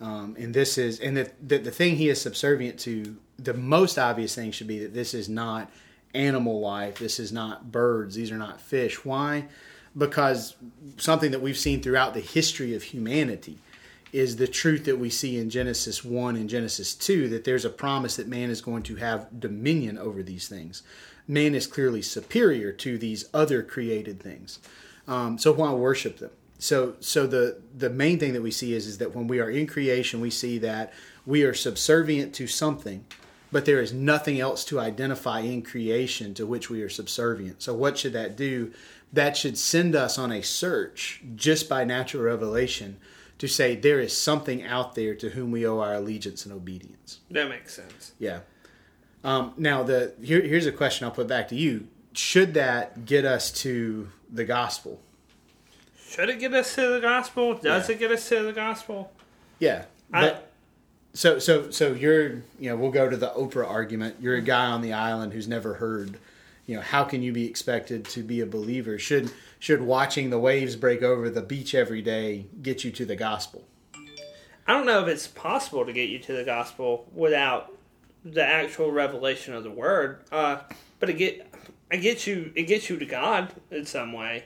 Um, 0.00 0.36
and 0.38 0.54
this 0.54 0.78
is 0.78 1.00
and 1.00 1.16
the, 1.16 1.28
the 1.44 1.58
the 1.58 1.72
thing 1.72 1.96
he 1.96 2.08
is 2.08 2.20
subservient 2.20 2.78
to. 2.80 3.16
The 3.36 3.54
most 3.54 3.98
obvious 3.98 4.36
thing 4.36 4.52
should 4.52 4.68
be 4.68 4.78
that 4.78 4.94
this 4.94 5.12
is 5.12 5.28
not 5.28 5.72
animal 6.14 6.60
life. 6.60 7.00
This 7.00 7.18
is 7.18 7.32
not 7.32 7.72
birds. 7.72 8.14
These 8.14 8.30
are 8.30 8.38
not 8.38 8.60
fish. 8.60 9.04
Why? 9.04 9.46
Because 9.98 10.54
something 10.98 11.32
that 11.32 11.42
we've 11.42 11.58
seen 11.58 11.82
throughout 11.82 12.14
the 12.14 12.20
history 12.20 12.76
of 12.76 12.84
humanity 12.84 13.58
is 14.14 14.36
the 14.36 14.46
truth 14.46 14.84
that 14.84 14.96
we 14.96 15.10
see 15.10 15.38
in 15.38 15.50
Genesis 15.50 16.04
1 16.04 16.36
and 16.36 16.48
Genesis 16.48 16.94
2 16.94 17.28
that 17.30 17.42
there's 17.42 17.64
a 17.64 17.70
promise 17.70 18.14
that 18.14 18.28
man 18.28 18.48
is 18.48 18.60
going 18.60 18.84
to 18.84 18.94
have 18.94 19.40
dominion 19.40 19.98
over 19.98 20.22
these 20.22 20.46
things. 20.46 20.84
Man 21.26 21.52
is 21.52 21.66
clearly 21.66 22.00
superior 22.00 22.70
to 22.70 22.96
these 22.96 23.28
other 23.34 23.60
created 23.64 24.22
things. 24.22 24.60
Um, 25.08 25.36
so 25.36 25.52
why 25.52 25.72
worship 25.72 26.18
them? 26.18 26.30
So 26.60 26.94
so 27.00 27.26
the 27.26 27.60
the 27.76 27.90
main 27.90 28.20
thing 28.20 28.34
that 28.34 28.42
we 28.42 28.52
see 28.52 28.72
is 28.72 28.86
is 28.86 28.98
that 28.98 29.16
when 29.16 29.26
we 29.26 29.40
are 29.40 29.50
in 29.50 29.66
creation 29.66 30.20
we 30.20 30.30
see 30.30 30.58
that 30.58 30.92
we 31.26 31.42
are 31.42 31.52
subservient 31.52 32.32
to 32.36 32.46
something 32.46 33.04
but 33.50 33.64
there 33.64 33.80
is 33.80 33.92
nothing 33.92 34.38
else 34.38 34.64
to 34.66 34.78
identify 34.78 35.40
in 35.40 35.62
creation 35.62 36.34
to 36.34 36.46
which 36.46 36.70
we 36.70 36.82
are 36.82 36.88
subservient. 36.88 37.62
So 37.62 37.74
what 37.74 37.98
should 37.98 38.12
that 38.12 38.36
do? 38.36 38.72
That 39.12 39.36
should 39.36 39.58
send 39.58 39.96
us 39.96 40.18
on 40.18 40.30
a 40.30 40.42
search 40.42 41.22
just 41.34 41.68
by 41.68 41.84
natural 41.84 42.22
revelation 42.22 42.98
to 43.38 43.48
say 43.48 43.74
there 43.76 44.00
is 44.00 44.16
something 44.16 44.62
out 44.64 44.94
there 44.94 45.14
to 45.16 45.30
whom 45.30 45.50
we 45.50 45.66
owe 45.66 45.80
our 45.80 45.94
allegiance 45.94 46.44
and 46.46 46.54
obedience. 46.54 47.20
That 47.30 47.48
makes 47.48 47.74
sense. 47.74 48.12
Yeah. 48.18 48.40
Um, 49.22 49.54
now 49.56 49.82
the 49.82 50.14
here, 50.22 50.40
here's 50.42 50.66
a 50.66 50.72
question 50.72 51.04
I'll 51.06 51.10
put 51.10 51.26
back 51.28 51.48
to 51.48 51.54
you. 51.56 51.88
Should 52.12 52.54
that 52.54 53.04
get 53.06 53.24
us 53.24 53.50
to 53.62 54.08
the 54.30 54.44
gospel? 54.44 55.00
Should 56.08 56.28
it 56.28 56.38
get 56.38 56.54
us 56.54 56.74
to 56.76 56.88
the 56.90 57.00
gospel? 57.00 57.54
Does 57.54 57.88
Yeah. 57.88 57.94
it 57.94 57.98
get 57.98 58.12
us 58.12 58.28
to 58.28 58.42
the 58.42 58.52
gospel? 58.52 59.12
Yeah. 59.58 59.86
I- 60.12 60.20
But 60.28 60.50
so 61.12 61.38
so 61.38 61.70
so 61.70 61.92
you're 61.92 62.28
you 62.58 62.70
know 62.70 62.76
we'll 62.76 62.90
go 62.92 63.08
to 63.08 63.16
the 63.16 63.30
Oprah 63.30 63.68
argument. 63.68 64.16
You're 64.20 64.36
a 64.36 64.42
guy 64.42 64.66
on 64.66 64.80
the 64.82 64.92
island 64.92 65.32
who's 65.32 65.48
never 65.48 65.74
heard. 65.74 66.18
You 66.66 66.76
know 66.76 66.82
how 66.82 67.04
can 67.04 67.22
you 67.22 67.32
be 67.32 67.46
expected 67.48 68.04
to 68.06 68.22
be 68.22 68.40
a 68.40 68.46
believer? 68.46 68.98
Should 68.98 69.30
should 69.64 69.80
watching 69.80 70.28
the 70.28 70.38
waves 70.38 70.76
break 70.76 71.02
over 71.02 71.30
the 71.30 71.40
beach 71.40 71.74
every 71.74 72.02
day 72.02 72.44
get 72.60 72.84
you 72.84 72.90
to 72.90 73.06
the 73.06 73.16
gospel? 73.16 73.66
I 74.66 74.74
don't 74.74 74.84
know 74.84 75.00
if 75.00 75.08
it's 75.08 75.26
possible 75.26 75.86
to 75.86 75.92
get 75.94 76.10
you 76.10 76.18
to 76.18 76.34
the 76.34 76.44
gospel 76.44 77.08
without 77.14 77.72
the 78.26 78.44
actual 78.44 78.90
revelation 78.90 79.54
of 79.54 79.64
the 79.64 79.70
word. 79.70 80.18
Uh, 80.30 80.58
but 81.00 81.08
it 81.08 81.14
get 81.14 81.50
I 81.90 81.96
get 81.96 82.26
you 82.26 82.52
it 82.54 82.64
gets 82.64 82.90
you 82.90 82.98
to 82.98 83.06
God 83.06 83.54
in 83.70 83.86
some 83.86 84.12
way. 84.12 84.44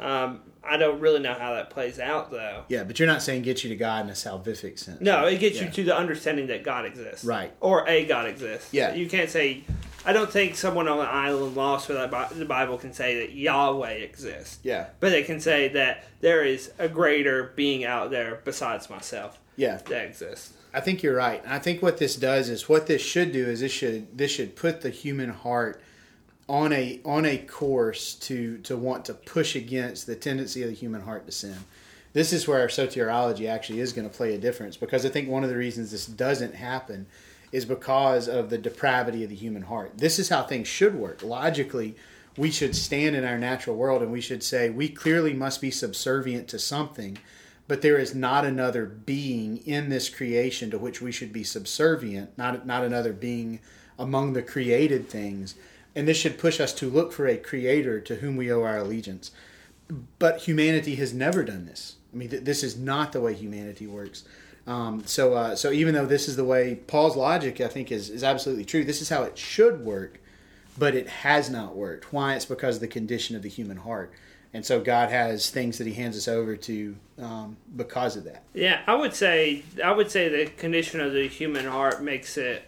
Um, 0.00 0.40
I 0.64 0.76
don't 0.76 0.98
really 0.98 1.20
know 1.20 1.34
how 1.34 1.54
that 1.54 1.70
plays 1.70 2.00
out 2.00 2.32
though. 2.32 2.64
Yeah, 2.66 2.82
but 2.82 2.98
you're 2.98 3.06
not 3.06 3.22
saying 3.22 3.42
get 3.42 3.62
you 3.62 3.70
to 3.70 3.76
God 3.76 4.06
in 4.06 4.10
a 4.10 4.14
salvific 4.14 4.80
sense. 4.80 5.00
No, 5.00 5.26
it 5.26 5.38
gets 5.38 5.60
you 5.60 5.70
to 5.70 5.84
the 5.84 5.96
understanding 5.96 6.48
that 6.48 6.64
God 6.64 6.86
exists. 6.86 7.24
Right. 7.24 7.52
Or 7.60 7.88
a 7.88 8.04
God 8.04 8.26
exists. 8.26 8.74
Yeah. 8.74 8.94
You 8.94 9.08
can't 9.08 9.30
say, 9.30 9.62
I 10.06 10.12
don't 10.12 10.30
think 10.30 10.54
someone 10.54 10.86
on 10.86 11.00
an 11.00 11.06
island 11.06 11.56
lost 11.56 11.88
without 11.88 12.30
the 12.30 12.44
Bible 12.44 12.78
can 12.78 12.92
say 12.92 13.18
that 13.18 13.32
Yahweh 13.32 13.90
exists. 13.90 14.60
Yeah. 14.62 14.86
But 15.00 15.10
they 15.10 15.24
can 15.24 15.40
say 15.40 15.66
that 15.68 16.04
there 16.20 16.44
is 16.44 16.70
a 16.78 16.88
greater 16.88 17.52
being 17.56 17.84
out 17.84 18.10
there 18.12 18.40
besides 18.44 18.88
myself 18.88 19.40
Yeah. 19.56 19.78
that 19.88 20.04
exists. 20.06 20.52
I 20.72 20.80
think 20.80 21.02
you're 21.02 21.16
right. 21.16 21.42
And 21.42 21.52
I 21.52 21.58
think 21.58 21.82
what 21.82 21.98
this 21.98 22.14
does 22.14 22.48
is 22.48 22.68
what 22.68 22.86
this 22.86 23.02
should 23.02 23.32
do 23.32 23.46
is 23.46 23.60
this 23.60 23.72
should 23.72 24.16
this 24.16 24.30
should 24.30 24.54
put 24.54 24.82
the 24.82 24.90
human 24.90 25.30
heart 25.30 25.82
on 26.48 26.72
a 26.72 27.00
on 27.04 27.24
a 27.26 27.38
course 27.38 28.14
to 28.14 28.58
to 28.58 28.76
want 28.76 29.04
to 29.06 29.14
push 29.14 29.56
against 29.56 30.06
the 30.06 30.14
tendency 30.14 30.62
of 30.62 30.68
the 30.68 30.74
human 30.76 31.00
heart 31.00 31.26
to 31.26 31.32
sin. 31.32 31.56
This 32.12 32.32
is 32.32 32.46
where 32.46 32.60
our 32.60 32.68
soteriology 32.68 33.48
actually 33.48 33.80
is 33.80 33.92
going 33.92 34.08
to 34.08 34.14
play 34.14 34.34
a 34.34 34.38
difference 34.38 34.76
because 34.76 35.04
I 35.04 35.08
think 35.08 35.28
one 35.28 35.42
of 35.42 35.50
the 35.50 35.56
reasons 35.56 35.90
this 35.90 36.06
doesn't 36.06 36.54
happen 36.54 37.06
is 37.56 37.64
because 37.64 38.28
of 38.28 38.50
the 38.50 38.58
depravity 38.58 39.24
of 39.24 39.30
the 39.30 39.34
human 39.34 39.62
heart. 39.62 39.96
This 39.96 40.18
is 40.18 40.28
how 40.28 40.42
things 40.42 40.68
should 40.68 40.94
work. 40.94 41.22
Logically, 41.22 41.96
we 42.36 42.50
should 42.50 42.76
stand 42.76 43.16
in 43.16 43.24
our 43.24 43.38
natural 43.38 43.76
world 43.76 44.02
and 44.02 44.12
we 44.12 44.20
should 44.20 44.42
say 44.42 44.68
we 44.68 44.90
clearly 44.90 45.32
must 45.32 45.62
be 45.62 45.70
subservient 45.70 46.48
to 46.48 46.58
something, 46.58 47.16
but 47.66 47.80
there 47.80 47.96
is 47.96 48.14
not 48.14 48.44
another 48.44 48.84
being 48.84 49.56
in 49.66 49.88
this 49.88 50.10
creation 50.10 50.70
to 50.70 50.76
which 50.78 51.00
we 51.00 51.10
should 51.10 51.32
be 51.32 51.44
subservient, 51.44 52.36
not 52.36 52.66
not 52.66 52.84
another 52.84 53.14
being 53.14 53.60
among 53.98 54.34
the 54.34 54.42
created 54.42 55.08
things. 55.08 55.54
And 55.94 56.06
this 56.06 56.18
should 56.18 56.38
push 56.38 56.60
us 56.60 56.74
to 56.74 56.90
look 56.90 57.10
for 57.10 57.26
a 57.26 57.38
creator 57.38 58.02
to 58.02 58.16
whom 58.16 58.36
we 58.36 58.52
owe 58.52 58.64
our 58.64 58.76
allegiance. 58.76 59.30
But 60.18 60.42
humanity 60.42 60.96
has 60.96 61.14
never 61.14 61.42
done 61.42 61.64
this. 61.64 61.96
I 62.12 62.16
mean, 62.18 62.28
th- 62.28 62.44
this 62.44 62.62
is 62.62 62.76
not 62.76 63.12
the 63.12 63.22
way 63.22 63.32
humanity 63.32 63.86
works. 63.86 64.24
Um, 64.66 65.04
so, 65.06 65.34
uh, 65.34 65.54
so 65.56 65.70
even 65.70 65.94
though 65.94 66.06
this 66.06 66.28
is 66.28 66.36
the 66.36 66.44
way 66.44 66.74
Paul's 66.74 67.16
logic, 67.16 67.60
I 67.60 67.68
think, 67.68 67.92
is, 67.92 68.10
is 68.10 68.24
absolutely 68.24 68.64
true. 68.64 68.84
This 68.84 69.00
is 69.00 69.08
how 69.08 69.22
it 69.22 69.38
should 69.38 69.84
work, 69.84 70.20
but 70.76 70.94
it 70.94 71.08
has 71.08 71.48
not 71.48 71.76
worked. 71.76 72.12
Why? 72.12 72.34
It's 72.34 72.44
because 72.44 72.76
of 72.76 72.80
the 72.80 72.88
condition 72.88 73.36
of 73.36 73.42
the 73.42 73.48
human 73.48 73.76
heart, 73.76 74.12
and 74.52 74.66
so 74.66 74.80
God 74.80 75.10
has 75.10 75.50
things 75.50 75.78
that 75.78 75.86
He 75.86 75.94
hands 75.94 76.16
us 76.16 76.26
over 76.26 76.56
to 76.56 76.96
um, 77.18 77.56
because 77.76 78.16
of 78.16 78.24
that. 78.24 78.42
Yeah, 78.54 78.80
I 78.86 78.94
would 78.96 79.14
say 79.14 79.62
I 79.84 79.92
would 79.92 80.10
say 80.10 80.28
the 80.28 80.50
condition 80.50 81.00
of 81.00 81.12
the 81.12 81.28
human 81.28 81.66
heart 81.66 82.02
makes 82.02 82.36
it 82.36 82.64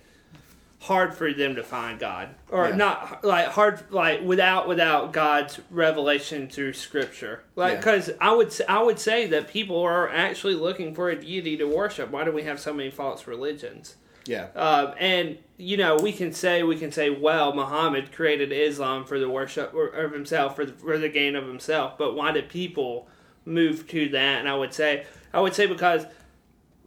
hard 0.81 1.13
for 1.13 1.33
them 1.33 1.57
to 1.57 1.63
find 1.63 1.99
God, 1.99 2.29
or 2.51 2.69
Yeah. 2.69 2.77
not 2.77 3.25
like 3.25 3.47
hard 3.49 3.81
like 3.91 4.23
without 4.23 4.69
without 4.69 5.13
God's 5.13 5.59
revelation 5.71 6.49
through 6.49 6.73
Scripture. 6.75 7.43
Like 7.57 7.73
Yeah. 7.73 7.77
because 7.79 8.11
I 8.21 8.33
would 8.33 8.55
I 8.69 8.83
would 8.83 8.99
say 9.01 9.27
that 9.27 9.49
people 9.49 9.81
are 9.83 10.09
actually 10.09 10.55
looking 10.55 10.95
for 10.95 11.11
a 11.11 11.17
deity 11.17 11.57
to 11.57 11.65
worship. 11.67 12.11
Why 12.11 12.25
do 12.25 12.31
we 12.33 12.45
have 12.45 12.61
so 12.61 12.73
many 12.73 12.91
false 12.91 13.27
religions? 13.27 13.97
Yeah, 14.25 14.49
Um, 14.55 14.93
and 14.99 15.39
you 15.57 15.79
know, 15.79 15.97
we 15.97 16.13
can 16.13 16.33
say 16.33 16.63
we 16.63 16.77
can 16.77 16.93
say, 16.93 17.09
well, 17.09 17.55
Muhammad 17.55 18.13
created 18.13 18.53
Islam 18.53 19.05
for 19.05 19.19
the 19.19 19.29
worship 19.29 19.73
of 19.75 20.13
himself, 20.13 20.55
for 20.55 20.67
the, 20.67 20.73
for 20.75 20.99
the 20.99 21.09
gain 21.09 21.35
of 21.35 21.47
himself. 21.47 21.97
But 21.97 22.15
why 22.15 22.33
did 22.33 22.49
people 22.51 23.09
move 23.47 23.89
to 23.89 24.09
that? 24.11 24.41
And 24.41 24.49
I 24.49 24.55
would 24.55 24.75
say, 24.75 25.07
I 25.33 25.41
would 25.41 25.55
say 25.55 25.67
because 25.67 26.05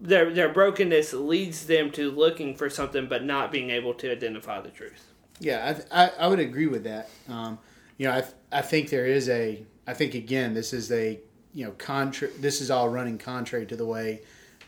their 0.02 0.34
their 0.34 0.50
brokenness 0.50 1.14
leads 1.14 1.68
them 1.68 1.92
to 1.92 2.10
looking 2.12 2.56
for 2.56 2.70
something, 2.70 3.08
but 3.08 3.24
not 3.24 3.52
being 3.52 3.70
able 3.70 3.94
to 3.96 4.12
identify 4.12 4.60
the 4.60 4.70
truth. 4.70 5.14
yeah, 5.40 5.76
I, 5.92 6.06
I, 6.06 6.12
I 6.20 6.28
would 6.28 6.40
agree 6.40 6.68
with 6.68 6.84
that. 6.86 7.10
Um, 7.30 7.60
you 7.98 8.08
know, 8.08 8.14
I, 8.14 8.24
I 8.60 8.62
think 8.62 8.90
there 8.90 9.06
is 9.06 9.30
a. 9.30 9.64
I 9.88 9.94
think 9.94 10.14
again, 10.16 10.54
this 10.54 10.74
is 10.74 10.92
a 10.92 11.20
you 11.54 11.66
know 11.66 11.72
contra- 11.72 12.32
This 12.40 12.62
is 12.62 12.72
all 12.72 12.90
running 12.90 13.18
contrary 13.18 13.66
to 13.68 13.76
the 13.76 13.86
way 13.86 14.22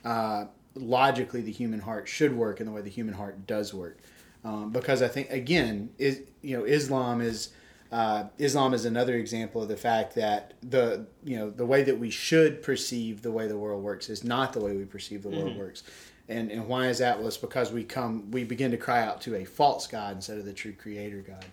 uh, 0.05 0.45
logically 0.75 1.41
the 1.41 1.51
human 1.51 1.79
heart 1.79 2.07
should 2.07 2.35
work 2.35 2.59
and 2.59 2.67
the 2.67 2.73
way 2.73 2.81
the 2.81 2.89
human 2.89 3.13
heart 3.15 3.47
does 3.47 3.73
work. 3.73 3.97
Um, 4.43 4.71
because 4.71 5.01
I 5.01 5.07
think 5.07 5.29
again, 5.31 5.89
is 5.97 6.21
you 6.41 6.57
know, 6.57 6.65
Islam 6.65 7.21
is 7.21 7.49
uh, 7.93 8.27
Islam 8.39 8.73
is 8.73 8.85
another 8.85 9.13
example 9.17 9.61
of 9.61 9.67
the 9.67 9.77
fact 9.77 10.15
that 10.15 10.55
the 10.63 11.05
you 11.23 11.37
know 11.37 11.51
the 11.51 11.65
way 11.65 11.83
that 11.83 11.99
we 11.99 12.09
should 12.09 12.63
perceive 12.63 13.21
the 13.21 13.31
way 13.31 13.47
the 13.47 13.55
world 13.55 13.83
works 13.83 14.09
is 14.09 14.23
not 14.23 14.51
the 14.51 14.59
way 14.59 14.75
we 14.75 14.83
perceive 14.83 15.21
the 15.21 15.29
world 15.29 15.55
works. 15.55 15.83
And 16.27 16.49
and 16.49 16.67
why 16.67 16.87
is 16.87 16.97
that? 16.97 17.19
Well, 17.19 17.27
it's 17.27 17.37
because 17.37 17.71
we 17.71 17.83
come 17.83 18.31
we 18.31 18.45
begin 18.45 18.71
to 18.71 18.77
cry 18.77 19.03
out 19.03 19.21
to 19.21 19.35
a 19.35 19.45
false 19.45 19.85
God 19.85 20.15
instead 20.15 20.39
of 20.39 20.45
the 20.45 20.53
true 20.53 20.73
Creator 20.73 21.23
God. 21.27 21.45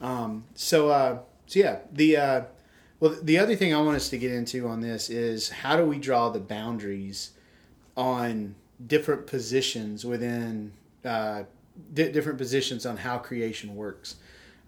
Um, 0.00 0.44
so 0.54 0.90
uh, 0.90 1.18
so 1.46 1.58
yeah, 1.58 1.78
the 1.90 2.16
uh, 2.16 2.42
well 3.00 3.16
the 3.20 3.38
other 3.38 3.56
thing 3.56 3.74
I 3.74 3.82
want 3.82 3.96
us 3.96 4.08
to 4.10 4.18
get 4.18 4.30
into 4.30 4.68
on 4.68 4.82
this 4.82 5.10
is 5.10 5.48
how 5.48 5.76
do 5.76 5.84
we 5.84 5.98
draw 5.98 6.28
the 6.28 6.38
boundaries 6.38 7.32
on 7.96 8.54
different 8.86 9.26
positions 9.26 10.04
within 10.04 10.74
uh, 11.04 11.42
di- 11.92 12.12
different 12.12 12.38
positions 12.38 12.86
on 12.86 12.98
how 12.98 13.18
creation 13.18 13.74
works. 13.74 14.14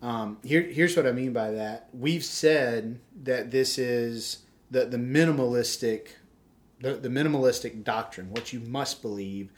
Um, 0.05 0.37
here, 0.45 0.61
here's 0.61 0.95
what 0.99 1.07
I 1.07 1.13
mean 1.13 1.33
by 1.33 1.53
that. 1.53 1.89
We've 1.95 2.23
said 2.23 3.01
that 3.23 3.51
this 3.51 3.79
is 3.79 4.41
the 4.71 4.85
the 4.85 4.99
minimalistic, 4.99 6.09
the, 6.79 6.93
the 6.93 7.09
minimalistic 7.09 7.83
doctrine, 7.85 8.31
what 8.31 8.53
you 8.53 8.61
must 8.61 9.01
believe 9.01 9.51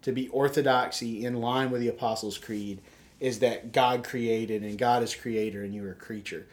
to 0.00 0.10
be 0.10 0.28
orthodoxy 0.28 1.26
in 1.26 1.34
line 1.34 1.70
with 1.70 1.82
the 1.82 1.88
Apostles' 1.88 2.38
Creed, 2.38 2.80
is 3.20 3.40
that 3.40 3.72
God 3.72 4.02
created 4.02 4.62
and 4.62 4.78
God 4.78 5.02
is 5.02 5.14
creator 5.14 5.62
and 5.62 5.74
you 5.74 5.84
are 5.84 5.92
a 5.92 5.94
creature. 5.94 6.46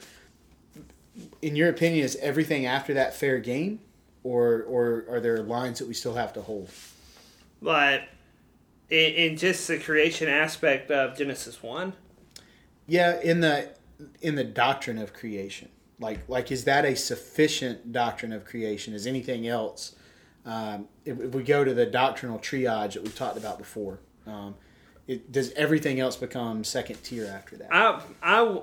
In 1.42 1.56
your 1.56 1.70
opinion, 1.70 2.04
is 2.04 2.18
everything 2.18 2.66
after 2.66 2.94
that 2.96 3.16
fair 3.16 3.40
game, 3.40 3.80
or 4.26 4.66
or 4.68 5.06
are 5.10 5.22
there 5.22 5.42
lines 5.42 5.80
that 5.80 5.88
we 5.88 5.94
still 5.94 6.16
have 6.16 6.34
to 6.34 6.42
hold? 6.42 6.70
But 7.62 8.10
in, 8.90 9.14
in 9.14 9.38
just 9.38 9.70
the 9.70 9.80
creation 9.80 10.28
aspect 10.28 10.92
of 10.92 11.18
Genesis 11.18 11.64
one, 11.64 11.94
Yeah, 12.88 13.20
in 13.22 13.42
the 13.42 13.70
in 14.22 14.36
the 14.36 14.44
doctrine 14.44 14.98
of 14.98 15.14
creation, 15.14 15.70
like 16.00 16.20
like 16.28 16.52
is 16.52 16.64
that 16.64 16.86
a 16.86 16.96
sufficient 16.96 17.92
doctrine 17.92 18.32
of 18.32 18.46
creation? 18.46 18.94
Is 18.94 19.06
anything 19.06 19.48
else? 19.48 19.96
Um, 20.46 20.88
if, 21.04 21.20
if 21.20 21.36
we 21.36 21.44
go 21.44 21.66
to 21.66 21.74
the 21.74 21.86
doctrinal 21.86 22.40
triage 22.40 22.94
that 22.94 23.04
we've 23.04 23.16
talked 23.16 23.38
about 23.38 23.58
before, 23.58 24.00
um, 24.26 24.56
it, 25.06 25.30
does 25.30 25.52
everything 25.54 26.00
else 26.00 26.16
become 26.16 26.64
second 26.64 27.04
tier 27.04 27.26
after 27.26 27.58
that? 27.58 27.68
I 27.72 28.02
I 28.24 28.62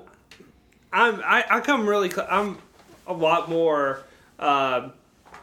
I'm, 0.92 1.20
I 1.22 1.44
I 1.50 1.60
come 1.60 1.86
really 1.86 2.10
cl- 2.10 2.28
I'm 2.30 2.58
a 3.06 3.12
lot 3.12 3.50
more 3.50 4.02
um 4.38 4.92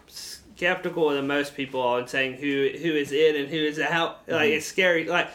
skeptical 0.08 1.10
than 1.10 1.28
most 1.28 1.56
people 1.56 1.82
on 1.82 2.08
saying 2.08 2.34
who 2.34 2.70
who 2.82 2.94
is 2.94 3.12
in 3.12 3.36
and 3.36 3.48
who 3.50 3.58
is 3.58 3.80
out. 3.80 4.22
Like 4.28 4.50
it's 4.50 4.66
scary. 4.66 5.06
Like 5.06 5.30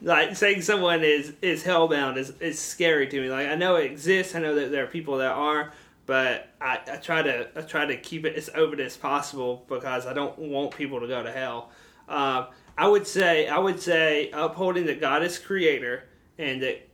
like 0.00 0.36
saying 0.36 0.62
someone 0.62 1.02
is 1.02 1.32
is 1.42 1.64
hellbound 1.64 2.16
is 2.16 2.30
is 2.40 2.58
scary 2.58 3.06
to 3.08 3.20
me. 3.20 3.28
Like 3.28 3.48
I 3.48 3.54
know 3.56 3.76
it 3.76 3.90
exists. 3.90 4.34
I 4.34 4.40
know 4.40 4.54
that 4.54 4.70
there 4.70 4.84
are 4.84 4.88
people 4.88 5.18
that 5.18 5.32
are. 5.32 5.72
But 6.06 6.50
I, 6.60 6.78
I 6.90 6.96
try 6.96 7.22
to 7.22 7.48
I 7.56 7.62
try 7.62 7.84
to 7.84 7.96
keep 7.96 8.24
it 8.24 8.36
as 8.36 8.48
open 8.54 8.78
as 8.80 8.96
possible 8.96 9.64
because 9.68 10.06
I 10.06 10.12
don't 10.12 10.38
want 10.38 10.76
people 10.76 11.00
to 11.00 11.08
go 11.08 11.22
to 11.22 11.32
hell. 11.32 11.70
Um, 12.08 12.46
I 12.78 12.86
would 12.86 13.06
say 13.06 13.48
I 13.48 13.58
would 13.58 13.80
say 13.80 14.30
upholding 14.30 14.86
that 14.86 15.00
God 15.00 15.24
is 15.24 15.38
creator 15.38 16.04
and 16.38 16.62
that 16.62 16.88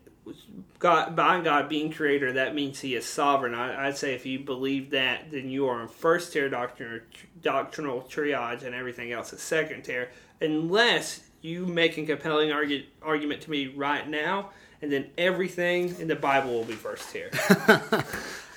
God 0.78 1.14
by 1.14 1.40
God 1.42 1.68
being 1.68 1.92
creator 1.92 2.32
that 2.32 2.54
means 2.54 2.80
He 2.80 2.94
is 2.94 3.04
sovereign. 3.04 3.54
I, 3.54 3.88
I'd 3.88 3.98
say 3.98 4.14
if 4.14 4.24
you 4.24 4.38
believe 4.38 4.90
that, 4.90 5.30
then 5.30 5.50
you 5.50 5.66
are 5.68 5.82
in 5.82 5.88
first 5.88 6.32
tier 6.32 6.48
doctrinal 6.48 7.00
doctrinal 7.42 8.02
triage, 8.02 8.62
and 8.62 8.74
everything 8.74 9.12
else 9.12 9.32
is 9.32 9.40
second 9.40 9.82
tier, 9.82 10.08
unless 10.40 11.20
you 11.40 11.66
make 11.66 11.98
a 11.98 12.06
compelling 12.06 12.50
argu- 12.50 12.84
argument 13.02 13.42
to 13.42 13.50
me 13.50 13.66
right 13.66 14.08
now, 14.08 14.50
and 14.80 14.90
then 14.90 15.10
everything 15.18 15.94
in 16.00 16.08
the 16.08 16.16
Bible 16.16 16.50
will 16.50 16.64
be 16.64 16.74
first 16.74 17.10
tier. 17.10 17.30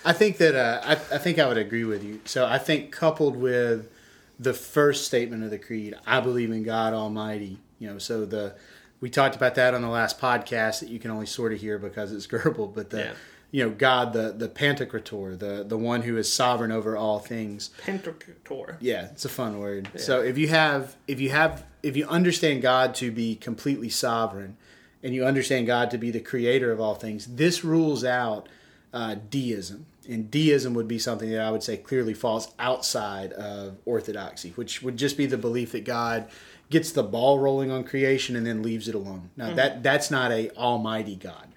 I 0.06 0.14
think 0.14 0.38
that 0.38 0.56
uh, 0.56 0.82
I, 0.84 0.92
I 1.16 1.18
think 1.18 1.40
I 1.40 1.48
would 1.48 1.58
agree 1.58 1.84
with 1.84 2.04
you. 2.04 2.22
So 2.26 2.46
I 2.46 2.60
think 2.60 2.92
coupled 2.92 3.36
with 3.36 3.92
the 4.40 4.54
first 4.54 5.06
statement 5.06 5.44
of 5.44 5.50
the 5.50 5.58
creed, 5.58 5.96
I 6.06 6.20
believe 6.20 6.52
in 6.52 6.64
God 6.64 6.94
Almighty. 6.94 7.60
You 7.80 7.90
know, 7.90 7.98
so 7.98 8.26
the 8.26 8.56
we 9.02 9.10
talked 9.10 9.36
about 9.36 9.56
that 9.56 9.74
on 9.74 9.82
the 9.82 9.90
last 9.90 10.20
podcast 10.20 10.80
that 10.80 10.90
you 10.90 11.00
can 11.00 11.12
only 11.12 11.26
sort 11.26 11.54
of 11.54 11.60
hear 11.60 11.78
because 11.78 12.12
it's 12.12 12.28
Goebbels, 12.28 12.74
but 12.74 12.90
the 12.92 13.00
Yeah. 13.00 13.14
You 13.56 13.64
know 13.64 13.70
God, 13.70 14.12
the 14.12 14.34
the 14.38 14.50
Pantocrator, 14.50 15.40
the 15.40 15.64
the 15.66 15.78
one 15.78 16.02
who 16.02 16.18
is 16.18 16.32
sovereign 16.32 16.74
over 16.74 16.98
all 16.98 17.20
things. 17.20 17.70
Pentator. 17.86 18.76
Yeah, 18.82 19.06
it's 19.06 19.24
a 19.24 19.30
fun 19.30 19.60
word. 19.60 19.88
So 19.96 20.22
if 20.22 20.38
you 20.38 20.50
have 20.50 20.98
if 21.08 21.22
you 21.22 21.30
have 21.30 21.66
if 21.82 21.96
you 21.96 22.06
understand 22.06 22.62
God 22.62 22.94
to 22.96 23.12
be 23.12 23.38
completely 23.38 23.88
sovereign, 23.88 24.58
and 25.02 25.16
you 25.16 25.24
understand 25.24 25.68
God 25.68 25.90
to 25.92 25.98
be 25.98 26.12
the 26.12 26.20
creator 26.20 26.74
of 26.74 26.82
all 26.82 26.96
things, 26.96 27.28
this 27.28 27.64
rules 27.64 28.04
out 28.04 28.50
uh, 28.94 29.16
deism. 29.30 29.86
And 30.10 30.30
deism 30.30 30.74
would 30.74 30.90
be 30.90 31.00
something 31.00 31.32
that 31.32 31.40
I 31.40 31.50
would 31.50 31.64
say 31.64 31.78
clearly 31.78 32.14
falls 32.14 32.54
outside 32.60 33.32
of 33.34 33.78
orthodoxy, 33.86 34.52
which 34.52 34.84
would 34.84 34.98
just 34.98 35.16
be 35.16 35.28
the 35.28 35.38
belief 35.38 35.72
that 35.72 35.86
God 35.86 36.28
gets 36.70 36.92
the 36.92 37.04
ball 37.04 37.40
rolling 37.40 37.72
on 37.72 37.86
creation 37.86 38.36
and 38.36 38.46
then 38.46 38.62
leaves 38.62 38.90
it 38.90 38.96
alone. 38.96 39.30
Now 39.38 39.54
that 39.54 39.82
that's 39.82 40.12
not 40.12 40.34
a 40.34 40.50
almighty 40.58 41.16
God. 41.16 41.48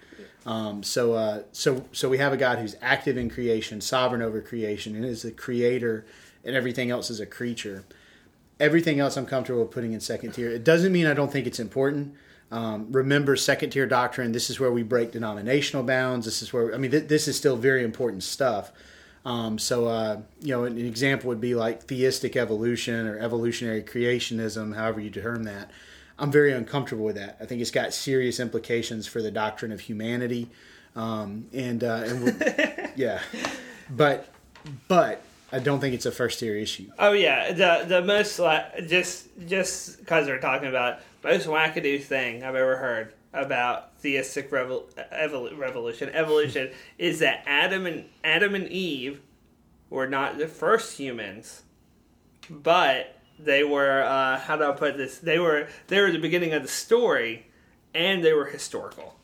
Um, 0.49 0.83
so, 0.83 1.13
uh, 1.13 1.43
so, 1.53 1.85
so 1.93 2.09
we 2.09 2.17
have 2.17 2.33
a 2.33 2.37
God 2.39 2.59
who's 2.59 2.75
active 2.81 3.19
in 3.19 3.29
creation, 3.29 3.83
sovereign 3.83 4.23
over 4.23 4.41
creation, 4.41 4.97
and 4.97 5.05
is 5.05 5.21
the 5.21 5.31
creator, 5.31 6.07
and 6.43 6.57
everything 6.57 6.91
else 6.91 7.11
is 7.11 7.21
a 7.21 7.27
creature. 7.27 7.85
Everything 8.59 8.99
else 8.99 9.19
I'm 9.19 9.27
comfortable 9.27 9.67
putting 9.67 9.93
in 9.93 10.01
second 10.01 10.33
tier. 10.33 10.49
It 10.49 10.65
doesn't 10.65 10.91
mean 10.91 11.07
I 11.07 11.13
don't 11.13 11.31
think 11.31 11.47
it's 11.47 11.61
important. 11.61 12.15
Um, 12.51 12.91
remember, 12.91 13.37
second 13.37 13.71
tier 13.71 13.87
doctrine. 13.87 14.33
This 14.33 14.49
is 14.49 14.59
where 14.59 14.73
we 14.73 14.83
break 14.83 15.13
denominational 15.13 15.83
bounds. 15.83 16.25
This 16.25 16.41
is 16.41 16.51
where 16.51 16.75
I 16.75 16.79
mean, 16.79 16.93
th- 16.93 17.09
this 17.09 17.29
is 17.29 17.37
still 17.37 17.59
very 17.59 17.85
important 17.85 18.23
stuff. 18.23 18.73
Um, 19.27 19.59
so, 19.59 19.87
uh, 19.87 20.23
you 20.41 20.55
know, 20.55 20.65
an, 20.65 20.79
an 20.79 20.87
example 20.87 21.29
would 21.29 21.43
be 21.43 21.55
like 21.55 21.83
theistic 21.83 22.37
evolution 22.37 23.07
or 23.07 23.19
evolutionary 23.19 23.83
creationism, 23.83 24.75
however 24.75 25.01
you 25.01 25.11
term 25.11 25.43
that. 25.43 25.71
I'm 26.19 26.33
very 26.33 26.53
uncomfortable 26.53 27.05
with 27.05 27.17
that. 27.17 27.37
I 27.41 27.47
think 27.47 27.61
it's 27.61 27.71
got 27.71 27.95
serious 27.95 28.41
implications 28.41 29.07
for 29.07 29.23
the 29.23 29.31
doctrine 29.31 29.73
of 29.73 29.81
humanity. 29.81 30.49
Um, 30.97 31.47
and 31.53 31.85
uh, 31.85 32.03
and 32.07 32.91
yeah, 32.97 33.21
but 33.91 34.29
but 34.89 35.23
I 35.53 35.61
don't 35.61 35.81
think 35.81 35.95
it's 35.95 36.07
a 36.07 36.13
first 36.13 36.41
tier 36.41 36.57
issue. 36.57 36.91
Oh 36.99 37.13
yeah, 37.13 37.53
the 37.53 37.85
the 37.87 38.03
most 38.03 38.39
like 38.39 38.89
just 38.89 39.29
just 39.47 39.99
because 40.01 40.27
we're 40.27 40.41
talking 40.41 40.69
about 40.69 41.01
most 41.23 41.47
wackadoo 41.47 42.03
thing 42.03 42.43
I've 42.43 42.57
ever 42.57 42.77
heard 42.77 43.15
about 43.33 43.99
theistic 43.99 44.51
revol- 44.51 44.93
evol- 45.13 45.57
revolution 45.57 46.09
evolution 46.11 46.71
is 46.99 47.21
that 47.21 47.45
Adam 47.47 47.87
and 47.87 48.07
Adam 48.25 48.55
and 48.55 48.69
Eve 48.69 49.21
were 49.91 50.07
not 50.07 50.39
the 50.39 50.49
first 50.49 50.99
humans, 50.99 51.63
but 52.51 53.18
they 53.39 53.65
were 53.65 54.03
uh, 54.03 54.39
how 54.39 54.57
do 54.57 54.65
I 54.65 54.73
put 54.73 54.97
this? 54.97 55.19
They 55.19 55.39
were 55.39 55.69
they 55.89 56.01
were 56.01 56.11
the 56.13 56.19
beginning 56.19 56.53
of 56.53 56.63
the 56.63 56.69
story, 56.69 57.47
and 57.95 58.25
they 58.25 58.33
were 58.33 58.47
historical. 58.47 59.15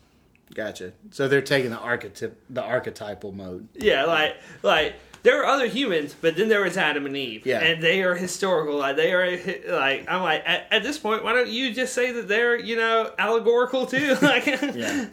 Gotcha. 0.55 0.92
So 1.11 1.27
they're 1.27 1.42
taking 1.42 1.70
the 1.70 1.79
archetype 1.79 2.38
the 2.50 2.62
archetypal 2.62 3.33
mode. 3.33 3.68
Yeah, 3.74 4.05
like 4.05 4.37
like 4.62 4.94
there 5.22 5.37
were 5.38 5.46
other 5.46 5.66
humans, 5.66 6.14
but 6.20 6.37
then 6.37 6.48
there 6.48 6.61
was 6.62 6.77
Adam 6.77 7.07
and 7.07 7.16
Eve, 7.16 7.46
Yeah. 7.46 7.61
and 7.61 7.83
they 7.83 8.03
are 8.03 8.14
historical. 8.14 8.77
Like 8.77 8.96
they 8.96 9.12
are 9.12 9.31
like 9.68 10.05
I'm 10.09 10.22
like 10.22 10.42
at, 10.46 10.66
at 10.70 10.83
this 10.83 10.98
point, 10.98 11.24
why 11.24 11.33
don't 11.33 11.48
you 11.48 11.72
just 11.74 11.94
say 11.94 12.12
that 12.12 12.29
they're 12.29 12.59
you 12.59 12.77
know 12.77 13.11
allegorical 13.18 13.87
too? 13.87 14.16
like 14.22 14.46
Yeah. 14.46 15.07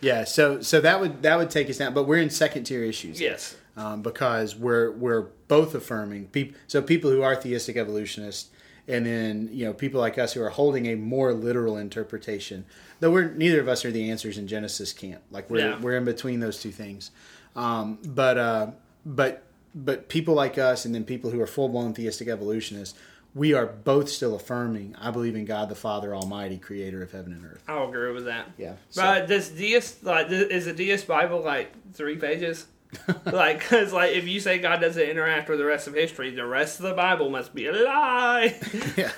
Yeah, 0.00 0.22
so 0.24 0.60
so 0.62 0.80
that 0.80 1.00
would 1.00 1.22
that 1.22 1.36
would 1.38 1.50
take 1.50 1.68
us 1.68 1.78
down, 1.78 1.92
but 1.92 2.04
we're 2.04 2.22
in 2.22 2.30
second 2.30 2.64
tier 2.64 2.84
issues. 2.84 3.20
yes, 3.20 3.56
um, 3.78 4.02
because 4.02 4.56
we're 4.56 4.90
we're 4.92 5.28
both 5.48 5.74
affirming 5.74 6.26
people. 6.26 6.58
So 6.66 6.82
people 6.82 7.10
who 7.10 7.22
are 7.22 7.34
theistic 7.36 7.76
evolutionists, 7.76 8.50
and 8.86 9.06
then 9.06 9.48
you 9.52 9.64
know 9.64 9.72
people 9.72 10.00
like 10.00 10.18
us 10.18 10.32
who 10.34 10.42
are 10.42 10.50
holding 10.50 10.86
a 10.86 10.94
more 10.96 11.32
literal 11.32 11.76
interpretation. 11.76 12.64
Though 13.00 13.10
we're 13.12 13.30
neither 13.30 13.60
of 13.60 13.68
us 13.68 13.84
are 13.84 13.92
the 13.92 14.10
answers 14.10 14.36
in 14.36 14.48
Genesis 14.48 14.92
camp. 14.92 15.22
Like 15.30 15.48
we're 15.48 15.60
Yeah. 15.60 15.80
we're 15.80 15.96
in 15.96 16.04
between 16.04 16.40
those 16.40 16.60
two 16.60 16.72
things. 16.72 17.10
Um, 17.56 17.98
but 18.04 18.36
uh, 18.36 18.70
but 19.06 19.44
but 19.74 20.08
people 20.08 20.34
like 20.34 20.58
us, 20.58 20.84
and 20.84 20.94
then 20.94 21.04
people 21.04 21.30
who 21.30 21.40
are 21.40 21.46
full 21.46 21.68
blown 21.68 21.94
theistic 21.94 22.28
evolutionists. 22.28 22.98
We 23.34 23.52
are 23.52 23.66
both 23.66 24.08
still 24.08 24.34
affirming. 24.34 24.96
I 24.98 25.10
believe 25.12 25.36
in 25.36 25.44
God 25.44 25.68
the 25.68 25.74
Father 25.76 26.14
Almighty, 26.16 26.56
Creator 26.58 27.02
of 27.02 27.12
heaven 27.12 27.32
and 27.34 27.44
earth. 27.44 27.62
I'll 27.68 27.86
agree 27.88 28.10
with 28.12 28.24
that. 28.24 28.46
Yeah. 28.56 28.72
so- 28.90 29.02
But 29.02 29.28
does 29.28 29.50
deist 29.50 30.02
like 30.02 30.28
is 30.30 30.64
the 30.64 30.72
deist 30.72 31.06
Bible 31.06 31.40
like 31.42 31.70
three 31.92 32.16
pages? 32.16 32.66
like, 33.26 33.58
because 33.60 33.92
like 33.92 34.12
if 34.12 34.26
you 34.26 34.40
say 34.40 34.58
God 34.58 34.80
doesn't 34.80 35.02
interact 35.02 35.48
with 35.48 35.58
the 35.58 35.64
rest 35.64 35.86
of 35.86 35.94
history, 35.94 36.30
the 36.34 36.46
rest 36.46 36.78
of 36.80 36.86
the 36.86 36.94
Bible 36.94 37.28
must 37.30 37.54
be 37.54 37.66
a 37.66 37.72
lie. 37.72 38.58
yeah, 38.96 39.12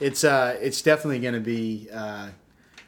it's 0.00 0.22
uh, 0.24 0.56
it's 0.60 0.82
definitely 0.82 1.20
going 1.20 1.34
to 1.34 1.40
be 1.40 1.88
uh, 1.92 2.28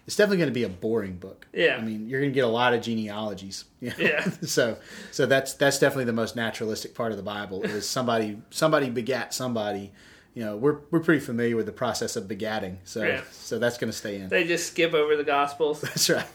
it's 0.06 0.16
definitely 0.16 0.38
going 0.38 0.50
to 0.50 0.54
be 0.54 0.64
a 0.64 0.68
boring 0.68 1.16
book. 1.16 1.46
Yeah. 1.52 1.76
I 1.76 1.80
mean, 1.82 2.08
you're 2.08 2.20
going 2.20 2.32
to 2.32 2.34
get 2.34 2.44
a 2.44 2.48
lot 2.48 2.74
of 2.74 2.82
genealogies. 2.82 3.64
you 3.80 3.88
know? 3.90 3.94
Yeah. 3.98 4.30
so 4.42 4.76
so 5.12 5.26
that's 5.26 5.54
that's 5.54 5.78
definitely 5.78 6.04
the 6.06 6.12
most 6.12 6.36
naturalistic 6.36 6.94
part 6.94 7.10
of 7.10 7.16
the 7.16 7.22
Bible 7.24 7.62
is 7.62 7.88
somebody 7.88 8.38
somebody 8.50 8.90
begat 8.90 9.32
somebody. 9.34 9.92
You 10.34 10.44
know, 10.44 10.56
we're 10.56 10.78
we're 10.90 11.00
pretty 11.00 11.20
familiar 11.20 11.56
with 11.56 11.66
the 11.66 11.72
process 11.72 12.16
of 12.16 12.24
begatting, 12.24 12.76
so 12.84 13.02
Yeah. 13.02 13.22
so 13.32 13.58
that's 13.58 13.76
going 13.78 13.90
to 13.90 13.96
stay 13.96 14.16
in. 14.16 14.28
they 14.28 14.44
just 14.44 14.68
skip 14.68 14.92
over 14.94 15.16
the 15.16 15.24
Gospels. 15.24 15.80
That's 15.80 16.08
right. 16.10 16.26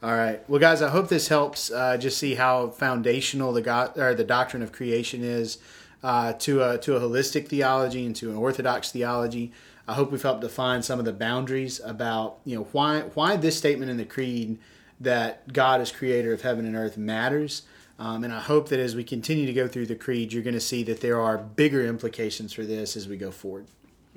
All 0.00 0.14
right. 0.14 0.48
Well, 0.48 0.60
guys, 0.60 0.80
I 0.80 0.90
hope 0.90 1.08
this 1.08 1.26
helps. 1.26 1.72
Uh, 1.72 1.96
just 1.96 2.18
see 2.18 2.36
how 2.36 2.68
foundational 2.68 3.52
the 3.52 3.62
God 3.62 3.98
or 3.98 4.14
the 4.14 4.22
doctrine 4.22 4.62
of 4.62 4.70
creation 4.70 5.24
is 5.24 5.58
uh, 6.04 6.34
to 6.34 6.62
a 6.62 6.78
to 6.78 6.94
a 6.94 7.00
holistic 7.00 7.48
theology 7.48 8.06
and 8.06 8.14
to 8.16 8.30
an 8.30 8.36
orthodox 8.36 8.92
theology. 8.92 9.50
I 9.88 9.94
hope 9.94 10.12
we've 10.12 10.22
helped 10.22 10.42
define 10.42 10.82
some 10.82 11.00
of 11.00 11.04
the 11.04 11.12
boundaries 11.12 11.80
about 11.84 12.38
you 12.44 12.56
know 12.56 12.68
why 12.70 13.00
why 13.14 13.36
this 13.36 13.58
statement 13.58 13.90
in 13.90 13.96
the 13.96 14.04
creed 14.04 14.58
that 15.00 15.52
God 15.52 15.80
is 15.80 15.90
creator 15.90 16.32
of 16.32 16.42
heaven 16.42 16.64
and 16.64 16.76
earth 16.76 16.96
matters. 16.96 17.62
Um, 17.98 18.22
and 18.22 18.32
I 18.32 18.38
hope 18.38 18.68
that 18.68 18.78
as 18.78 18.94
we 18.94 19.02
continue 19.02 19.46
to 19.46 19.52
go 19.52 19.66
through 19.66 19.86
the 19.86 19.96
creed, 19.96 20.32
you're 20.32 20.44
going 20.44 20.54
to 20.54 20.60
see 20.60 20.84
that 20.84 21.00
there 21.00 21.20
are 21.20 21.36
bigger 21.36 21.84
implications 21.84 22.52
for 22.52 22.62
this 22.62 22.96
as 22.96 23.08
we 23.08 23.16
go 23.16 23.32
forward. 23.32 23.66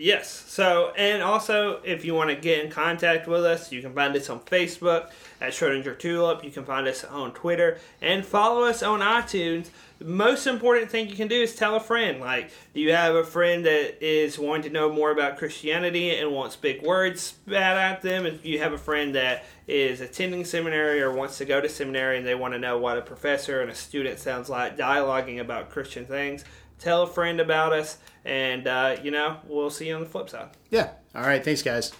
Yes. 0.01 0.45
So, 0.47 0.93
and 0.97 1.21
also, 1.21 1.79
if 1.83 2.03
you 2.03 2.15
want 2.15 2.31
to 2.31 2.35
get 2.35 2.65
in 2.65 2.71
contact 2.71 3.27
with 3.27 3.45
us, 3.45 3.71
you 3.71 3.83
can 3.83 3.93
find 3.93 4.15
us 4.15 4.31
on 4.31 4.39
Facebook 4.39 5.11
at 5.39 5.53
Schrodinger 5.53 5.99
Tulip. 5.99 6.43
You 6.43 6.49
can 6.49 6.65
find 6.65 6.87
us 6.87 7.03
on 7.03 7.33
Twitter 7.33 7.77
and 8.01 8.25
follow 8.25 8.63
us 8.63 8.81
on 8.81 9.01
iTunes. 9.01 9.69
The 9.99 10.05
most 10.05 10.47
important 10.47 10.89
thing 10.89 11.07
you 11.07 11.15
can 11.15 11.27
do 11.27 11.39
is 11.39 11.55
tell 11.55 11.75
a 11.75 11.79
friend. 11.79 12.19
Like, 12.19 12.49
do 12.73 12.81
you 12.81 12.93
have 12.93 13.13
a 13.13 13.23
friend 13.23 13.63
that 13.67 14.03
is 14.03 14.39
wanting 14.39 14.63
to 14.63 14.69
know 14.71 14.91
more 14.91 15.11
about 15.11 15.37
Christianity 15.37 16.15
and 16.15 16.31
wants 16.31 16.55
big 16.55 16.81
words 16.81 17.21
spat 17.21 17.77
at 17.77 18.01
them? 18.01 18.25
If 18.25 18.43
you 18.43 18.57
have 18.57 18.73
a 18.73 18.79
friend 18.79 19.13
that 19.13 19.45
is 19.67 20.01
attending 20.01 20.45
seminary 20.45 20.99
or 21.03 21.11
wants 21.11 21.37
to 21.37 21.45
go 21.45 21.61
to 21.61 21.69
seminary 21.69 22.17
and 22.17 22.25
they 22.25 22.33
want 22.33 22.55
to 22.55 22.59
know 22.59 22.79
what 22.79 22.97
a 22.97 23.03
professor 23.03 23.61
and 23.61 23.69
a 23.69 23.75
student 23.75 24.17
sounds 24.17 24.49
like 24.49 24.75
dialoguing 24.75 25.39
about 25.39 25.69
Christian 25.69 26.07
things, 26.07 26.43
tell 26.79 27.03
a 27.03 27.07
friend 27.07 27.39
about 27.39 27.71
us, 27.71 27.99
and 28.25 28.67
uh, 28.67 28.97
you 29.03 29.11
know 29.11 29.37
we'll 29.47 29.69
see 29.69 29.87
you 29.87 29.95
on 29.95 30.01
the 30.01 30.09
flip 30.09 30.29
side. 30.29 30.49
Yeah. 30.69 30.91
All 31.15 31.23
right. 31.23 31.43
Thanks, 31.43 31.61
guys. 31.61 31.91